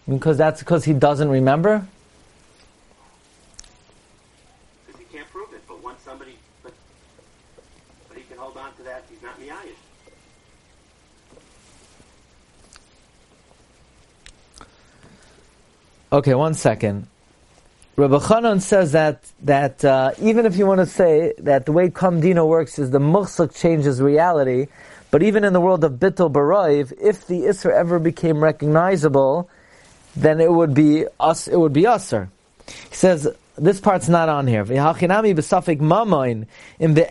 because 0.08 0.38
that's 0.38 0.60
because 0.60 0.86
he 0.86 0.94
doesn't 0.94 1.28
remember. 1.28 1.86
Because 4.86 4.98
he 4.98 5.06
can't 5.14 5.28
prove 5.28 5.52
it. 5.52 5.60
But 5.68 5.82
once 5.82 6.00
somebody, 6.00 6.38
but 6.62 6.72
but 8.08 8.16
he 8.16 8.22
can 8.22 8.38
hold 8.38 8.56
on 8.56 8.74
to 8.76 8.82
that. 8.84 9.04
He's 9.10 9.20
not 9.20 9.38
miyayish. 9.38 9.76
Okay, 16.10 16.34
one 16.34 16.54
second. 16.54 17.11
Reb 17.94 18.10
Elchonon 18.10 18.62
says 18.62 18.92
that 18.92 19.20
that 19.42 19.84
uh, 19.84 20.12
even 20.18 20.46
if 20.46 20.56
you 20.56 20.66
want 20.66 20.80
to 20.80 20.86
say 20.86 21.34
that 21.38 21.66
the 21.66 21.72
way 21.72 21.90
Kamdina 21.90 22.46
works 22.46 22.78
is 22.78 22.90
the 22.90 22.98
muhsuk 22.98 23.54
changes 23.54 24.00
reality, 24.00 24.68
but 25.10 25.22
even 25.22 25.44
in 25.44 25.52
the 25.52 25.60
world 25.60 25.84
of 25.84 25.92
Bittul 25.94 26.32
Baraiv, 26.32 26.94
if 26.98 27.26
the 27.26 27.42
Isra 27.42 27.72
ever 27.72 27.98
became 27.98 28.42
recognizable, 28.42 29.50
then 30.16 30.40
it 30.40 30.50
would 30.50 30.72
be 30.72 31.04
us. 31.20 31.48
It 31.48 31.56
would 31.56 31.74
be 31.74 31.86
usher. 31.86 32.30
He 32.66 32.94
says 32.94 33.28
this 33.58 33.78
part's 33.78 34.08
not 34.08 34.30
on 34.30 34.46
here. 34.46 34.62
In 34.62 34.68
the 34.68 34.74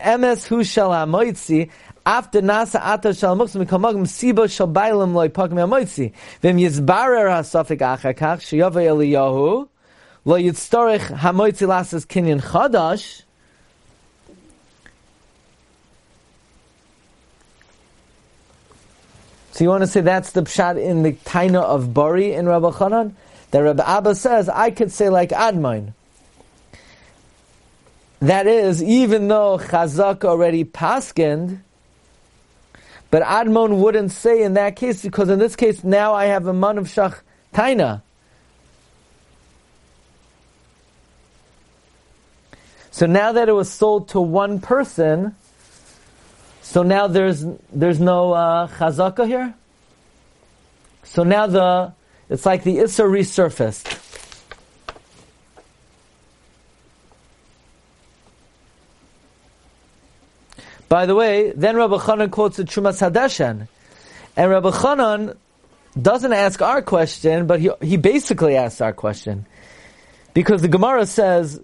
emes 0.02 0.46
hu 0.48 0.64
shel 0.64 0.90
hamoitzi 0.90 1.70
after 2.04 2.42
nasa 2.42 2.80
ata 2.82 3.14
shel 3.14 3.36
muksum 3.36 3.64
mikamagim 3.64 4.02
siba 4.02 4.50
shel 4.50 4.66
bailam 4.66 5.14
loy 5.14 5.28
pakim 5.28 5.58
hamoitzi 5.58 6.12
v'im 6.42 6.60
yizbarer 6.60 7.28
hasafik 7.30 7.78
achar 7.78 8.14
kach 8.14 8.40
sheyove 8.40 8.74
Eliyahu 8.74 9.68
lo 10.24 10.36
hamoitzi 10.36 11.66
lasas 11.66 12.06
kinyan 12.06 12.40
chadash 12.40 13.22
So 19.52 19.64
you 19.64 19.68
want 19.68 19.82
to 19.82 19.86
say 19.86 20.00
that's 20.00 20.32
the 20.32 20.42
pshat 20.42 20.82
in 20.82 21.02
the 21.02 21.12
taina 21.12 21.62
of 21.62 21.92
Bari 21.92 22.32
in 22.32 22.48
Reb 22.48 22.62
Elchonon? 22.62 23.12
That 23.50 23.58
Rabbi 23.58 23.84
Abba 23.84 24.14
says, 24.14 24.48
I 24.48 24.70
could 24.70 24.90
say 24.90 25.10
like 25.10 25.28
Admon. 25.28 25.92
That 28.20 28.46
is, 28.46 28.82
even 28.82 29.28
though 29.28 29.58
Chazak 29.58 30.24
already 30.24 30.64
paskind, 30.64 31.58
but 33.10 33.22
Admon 33.22 33.76
wouldn't 33.76 34.10
say 34.10 34.42
in 34.42 34.54
that 34.54 34.76
case, 34.76 35.02
because 35.02 35.28
in 35.28 35.38
this 35.38 35.54
case, 35.54 35.84
now 35.84 36.14
I 36.14 36.26
have 36.26 36.46
a 36.46 36.54
man 36.54 36.78
of 36.78 36.86
Shach 36.86 37.20
Taina. 37.52 38.00
So 42.92 43.06
now 43.06 43.32
that 43.32 43.48
it 43.48 43.52
was 43.52 43.70
sold 43.70 44.08
to 44.10 44.20
one 44.20 44.60
person, 44.60 45.34
so 46.60 46.82
now 46.82 47.06
there's 47.06 47.44
there's 47.72 47.98
no 47.98 48.32
uh, 48.32 48.68
chazaka 48.68 49.26
here. 49.26 49.54
So 51.02 51.24
now 51.24 51.46
the 51.46 51.94
it's 52.28 52.44
like 52.44 52.64
the 52.64 52.78
issa 52.78 53.04
resurfaced. 53.04 53.98
By 60.90 61.06
the 61.06 61.14
way, 61.14 61.52
then 61.56 61.76
Reb 61.76 61.90
Elchonon 61.90 62.30
quotes 62.30 62.58
the 62.58 62.64
Trumas 62.64 63.00
Hadeshen, 63.00 63.68
and 64.36 64.50
Reb 64.50 64.64
Elchonon 64.64 65.38
doesn't 66.00 66.32
ask 66.34 66.60
our 66.60 66.82
question, 66.82 67.46
but 67.46 67.58
he 67.58 67.70
he 67.80 67.96
basically 67.96 68.54
asks 68.54 68.82
our 68.82 68.92
question 68.92 69.46
because 70.34 70.60
the 70.60 70.68
Gemara 70.68 71.06
says 71.06 71.58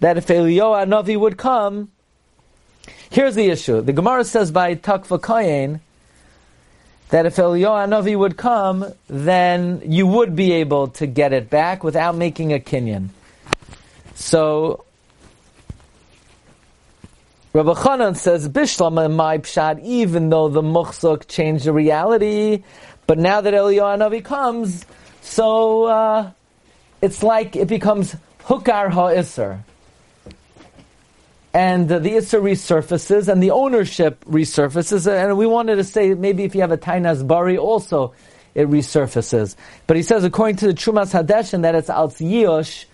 that 0.00 0.16
if 0.18 0.26
Eliyahu 0.26 0.86
Navi 0.88 1.18
would 1.18 1.36
come, 1.36 1.90
Here's 3.10 3.34
the 3.34 3.46
issue. 3.46 3.80
The 3.80 3.92
Gemara 3.92 4.24
says 4.24 4.52
by 4.52 4.76
Takva 4.76 5.20
Kayin 5.20 5.80
that 7.08 7.26
if 7.26 7.36
Eliyahu 7.36 7.88
Navi 7.88 8.16
would 8.16 8.36
come, 8.36 8.86
then 9.08 9.82
you 9.84 10.06
would 10.06 10.36
be 10.36 10.52
able 10.52 10.88
to 10.88 11.08
get 11.08 11.32
it 11.32 11.50
back 11.50 11.82
without 11.82 12.14
making 12.14 12.52
a 12.52 12.60
kinyan. 12.60 13.08
So 14.14 14.84
Reb 17.52 17.66
Elchonon 17.66 18.16
says, 18.16 18.48
Bishlam 18.48 19.12
my 19.12 19.38
pshat, 19.38 19.82
even 19.82 20.30
though 20.30 20.48
the 20.48 20.62
muhsuk 20.62 21.26
changed 21.26 21.64
the 21.64 21.72
reality, 21.72 22.62
but 23.08 23.18
now 23.18 23.40
that 23.40 23.52
Eliyahu 23.54 23.98
Navi 23.98 24.24
comes, 24.24 24.86
so 25.20 25.86
uh, 25.86 26.30
it's 27.02 27.24
like 27.24 27.56
it 27.56 27.66
becomes 27.66 28.14
hukar 28.44 28.88
ha'isr 28.88 29.64
and 31.52 31.90
uh, 31.90 31.98
the 31.98 32.14
Issa 32.16 32.38
resurfaces, 32.38 33.28
and 33.28 33.42
the 33.42 33.50
ownership 33.50 34.24
resurfaces, 34.24 35.10
and 35.10 35.36
we 35.36 35.46
wanted 35.46 35.76
to 35.76 35.84
say 35.84 36.14
maybe 36.14 36.44
if 36.44 36.54
you 36.54 36.60
have 36.60 36.72
a 36.72 36.78
Tainas 36.78 37.26
Bari 37.26 37.58
also, 37.58 38.14
it 38.54 38.68
resurfaces. 38.68 39.56
But 39.86 39.96
he 39.96 40.02
says, 40.02 40.24
according 40.24 40.56
to 40.56 40.68
the 40.68 40.74
Trumas 40.74 41.12
Hadeshen, 41.12 41.62
that 41.62 41.74
it's 41.74 41.90
Al 41.90 42.12
Yosh, 42.18 42.86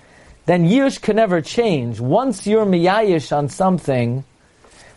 then 0.46 0.66
Yush 0.66 1.00
can 1.00 1.16
never 1.16 1.40
change. 1.40 2.00
Once 2.00 2.46
you're 2.46 2.64
miyayish 2.64 3.36
on 3.36 3.48
something, 3.48 4.24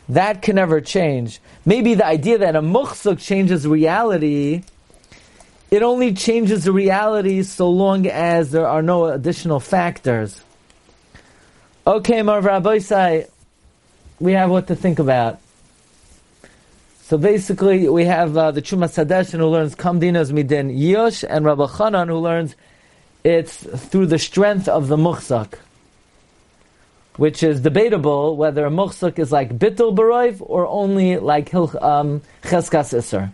that 0.07 0.41
can 0.41 0.55
never 0.55 0.79
change. 0.81 1.39
Maybe 1.65 1.95
the 1.95 2.05
idea 2.05 2.37
that 2.39 2.55
a 2.55 2.61
muhsuk 2.61 3.19
changes 3.19 3.67
reality, 3.67 4.63
it 5.69 5.83
only 5.83 6.13
changes 6.13 6.63
the 6.63 6.71
reality 6.71 7.43
so 7.43 7.69
long 7.69 8.07
as 8.07 8.51
there 8.51 8.67
are 8.67 8.81
no 8.81 9.05
additional 9.05 9.59
factors. 9.59 10.41
Okay, 11.85 12.21
Marv 12.21 12.45
Rabbi 12.45 12.79
we 14.19 14.33
have 14.33 14.49
what 14.49 14.67
to 14.67 14.75
think 14.75 14.99
about. 14.99 15.39
So 17.03 17.17
basically, 17.17 17.89
we 17.89 18.05
have 18.05 18.37
uh, 18.37 18.51
the 18.51 18.61
Trumas 18.61 19.03
Hadeshen 19.03 19.39
who 19.39 19.47
learns 19.47 19.75
Kamdinas 19.75 20.31
Midin 20.31 20.71
Yosh, 20.77 21.23
and 21.27 21.43
Reb 21.43 21.57
Elchonon 21.57 22.07
who 22.07 22.17
learns 22.17 22.55
it's 23.23 23.57
through 23.87 24.05
the 24.05 24.19
strength 24.19 24.67
of 24.67 24.87
the 24.87 24.95
Muhsak, 24.95 25.55
which 27.15 27.41
is 27.41 27.61
debatable 27.61 28.37
whether 28.37 28.65
a 28.65 28.69
Muhsak 28.69 29.19
is 29.19 29.31
like 29.31 29.57
Bittul 29.57 29.95
Baroiv 29.95 30.37
or 30.39 30.67
only 30.67 31.17
like 31.17 31.53
um, 31.53 32.21
Cheskas 32.43 32.93
Isser. 32.97 33.31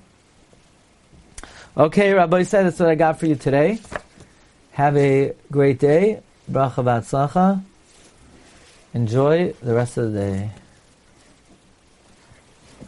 Okay, 1.78 2.14
Rabbi 2.14 2.44
said 2.44 2.66
that's 2.66 2.80
what 2.80 2.88
I 2.88 2.96
got 2.96 3.20
for 3.20 3.26
you 3.26 3.36
today. 3.36 3.80
Have 4.72 4.96
a 4.96 5.34
great 5.52 5.80
day. 5.80 6.22
Bracha 6.50 6.84
Batzlacha. 6.84 7.62
Enjoy 8.94 9.52
the 9.62 9.74
rest 9.74 9.98
of 9.98 10.14
the 10.14 10.20
day. 10.20 10.52